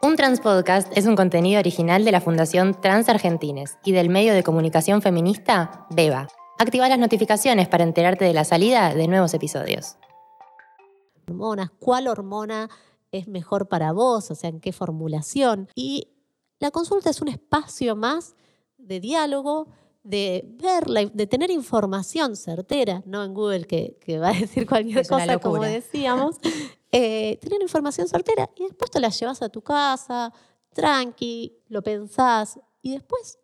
Un 0.00 0.16
Trans 0.16 0.40
Podcast 0.40 0.96
es 0.96 1.06
un 1.06 1.16
contenido 1.16 1.58
original 1.58 2.04
de 2.04 2.12
la 2.12 2.20
Fundación 2.20 2.80
Trans 2.80 3.08
Argentines 3.08 3.78
y 3.84 3.92
del 3.92 4.08
medio 4.08 4.32
de 4.32 4.42
comunicación 4.42 5.02
feminista 5.02 5.86
Beba. 5.90 6.28
Activa 6.58 6.88
las 6.88 6.98
notificaciones 6.98 7.68
para 7.68 7.84
enterarte 7.84 8.24
de 8.24 8.32
la 8.32 8.44
salida 8.44 8.94
de 8.94 9.08
nuevos 9.08 9.34
episodios. 9.34 9.96
hormonas, 11.28 11.70
cuál 11.78 12.08
hormona 12.08 12.68
es 13.12 13.28
mejor 13.28 13.68
para 13.68 13.92
vos, 13.92 14.30
o 14.30 14.34
sea, 14.34 14.50
en 14.50 14.60
qué 14.60 14.72
formulación. 14.72 15.68
Y 15.74 16.08
la 16.58 16.70
consulta 16.70 17.10
es 17.10 17.20
un 17.20 17.28
espacio 17.28 17.96
más 17.96 18.34
de 18.78 18.98
diálogo, 19.00 19.68
de 20.04 20.44
ver, 20.58 20.88
la- 20.88 21.04
de 21.04 21.26
tener 21.26 21.50
información 21.50 22.34
certera, 22.36 23.02
no 23.04 23.24
en 23.24 23.34
Google 23.34 23.66
que, 23.66 23.98
que 24.00 24.18
va 24.18 24.30
a 24.30 24.32
decir 24.32 24.66
cualquier 24.66 25.00
Es 25.00 25.08
cosa, 25.08 25.38
como 25.38 25.62
decíamos. 25.62 26.36
Eh, 26.92 27.38
tener 27.40 27.60
información 27.60 28.08
certera 28.08 28.48
y 28.56 28.64
después 28.64 28.90
te 28.90 29.00
la 29.00 29.08
llevas 29.10 29.42
a 29.42 29.48
tu 29.48 29.60
casa, 29.62 30.32
tranqui, 30.72 31.58
lo 31.68 31.82
pensás 31.82 32.58
y 32.82 32.92
después 32.92 33.38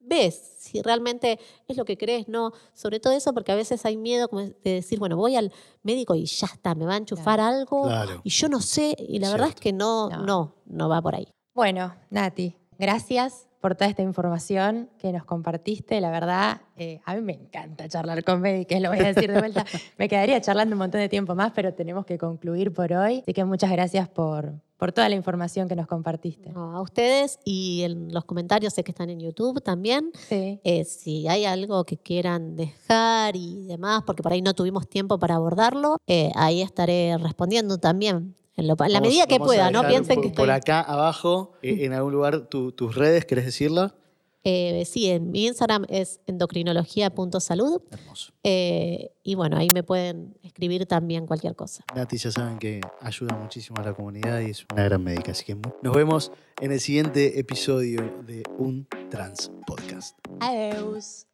ves 0.00 0.56
si 0.58 0.80
realmente 0.82 1.38
es 1.68 1.76
lo 1.76 1.84
que 1.84 1.96
crees, 1.96 2.26
no. 2.26 2.52
Sobre 2.74 2.98
todo 3.00 3.12
eso 3.12 3.32
porque 3.32 3.52
a 3.52 3.54
veces 3.54 3.84
hay 3.84 3.96
miedo 3.96 4.28
como 4.28 4.42
de 4.42 4.54
decir, 4.64 4.98
bueno, 4.98 5.16
voy 5.16 5.36
al 5.36 5.52
médico 5.82 6.14
y 6.14 6.24
ya 6.24 6.46
está, 6.46 6.74
me 6.74 6.86
va 6.86 6.94
a 6.94 6.96
enchufar 6.96 7.38
algo 7.38 7.84
Claro. 7.84 8.20
y 8.24 8.30
yo 8.30 8.48
no 8.48 8.60
sé, 8.60 8.96
y 8.98 9.18
la 9.18 9.30
verdad 9.30 9.48
es 9.50 9.54
que 9.56 9.72
no, 9.72 10.08
No. 10.08 10.22
no, 10.24 10.54
no 10.66 10.88
va 10.88 11.00
por 11.02 11.14
ahí. 11.14 11.28
Bueno, 11.54 11.94
Nati, 12.10 12.56
gracias 12.78 13.46
por 13.60 13.74
toda 13.74 13.90
esta 13.90 14.02
información 14.02 14.88
que 14.98 15.12
nos 15.12 15.24
compartiste. 15.24 16.00
La 16.00 16.10
verdad, 16.10 16.62
eh, 16.76 17.00
a 17.04 17.14
mí 17.14 17.20
me 17.20 17.34
encanta 17.34 17.88
charlar 17.88 18.24
con 18.24 18.40
médicos, 18.40 18.80
lo 18.80 18.88
voy 18.88 19.00
a 19.00 19.12
decir 19.12 19.30
de 19.30 19.38
vuelta. 19.38 19.64
me 19.98 20.08
quedaría 20.08 20.40
charlando 20.40 20.74
un 20.74 20.78
montón 20.78 21.00
de 21.00 21.08
tiempo 21.08 21.34
más, 21.34 21.52
pero 21.52 21.74
tenemos 21.74 22.06
que 22.06 22.16
concluir 22.16 22.72
por 22.72 22.92
hoy. 22.92 23.20
Así 23.20 23.34
que 23.34 23.44
muchas 23.44 23.70
gracias 23.70 24.08
por, 24.08 24.54
por 24.78 24.92
toda 24.92 25.08
la 25.10 25.14
información 25.14 25.68
que 25.68 25.76
nos 25.76 25.86
compartiste. 25.86 26.52
No, 26.52 26.74
a 26.74 26.80
ustedes 26.80 27.38
y 27.44 27.82
en 27.82 28.12
los 28.14 28.24
comentarios 28.24 28.72
sé 28.72 28.82
que 28.82 28.92
están 28.92 29.10
en 29.10 29.20
YouTube 29.20 29.62
también. 29.62 30.10
Sí. 30.14 30.58
eh, 30.64 30.84
si 30.84 31.28
hay 31.28 31.44
algo 31.44 31.84
que 31.84 31.98
quieran 31.98 32.56
dejar 32.56 33.36
y 33.36 33.66
demás, 33.66 34.02
porque 34.06 34.22
por 34.22 34.32
ahí 34.32 34.40
no 34.40 34.54
tuvimos 34.54 34.88
tiempo 34.88 35.18
para 35.18 35.34
abordarlo, 35.34 35.98
eh, 36.06 36.32
ahí 36.34 36.62
estaré 36.62 37.18
respondiendo 37.18 37.76
también. 37.78 38.34
En, 38.56 38.66
lo- 38.66 38.76
en 38.84 38.92
la 38.92 39.00
medida 39.00 39.26
que 39.26 39.38
pueda, 39.38 39.70
no 39.70 39.86
piensen 39.86 40.16
por, 40.16 40.22
que 40.22 40.28
estoy. 40.28 40.42
por 40.46 40.50
acá 40.50 40.80
abajo, 40.82 41.52
eh, 41.62 41.84
en 41.84 41.92
algún 41.94 42.12
lugar, 42.12 42.46
tu- 42.48 42.72
tus 42.72 42.94
redes, 42.94 43.24
¿querés 43.24 43.44
decirla? 43.46 43.94
Eh, 44.42 44.84
sí, 44.86 45.06
en 45.10 45.30
mi 45.30 45.46
Instagram 45.46 45.84
es 45.90 46.20
endocrinología.salud. 46.26 47.82
Hermoso. 47.90 48.32
eh, 48.42 49.12
y 49.22 49.34
bueno, 49.34 49.56
ahí 49.58 49.68
me 49.74 49.82
pueden 49.82 50.34
escribir 50.42 50.86
también 50.86 51.26
cualquier 51.26 51.54
cosa. 51.54 51.84
Nati, 51.94 52.16
ya 52.16 52.30
saben 52.30 52.58
que 52.58 52.80
ayuda 53.00 53.36
muchísimo 53.36 53.76
a 53.80 53.84
la 53.84 53.92
comunidad 53.94 54.40
y 54.40 54.50
es 54.50 54.64
una 54.72 54.84
gran 54.84 55.04
médica. 55.04 55.32
Así 55.32 55.44
que 55.44 55.56
nos 55.82 55.94
vemos 55.94 56.32
en 56.60 56.72
el 56.72 56.80
siguiente 56.80 57.38
episodio 57.38 58.00
de 58.26 58.42
Un 58.58 58.86
Trans 59.10 59.50
Podcast. 59.66 60.18
Adiós. 60.40 61.26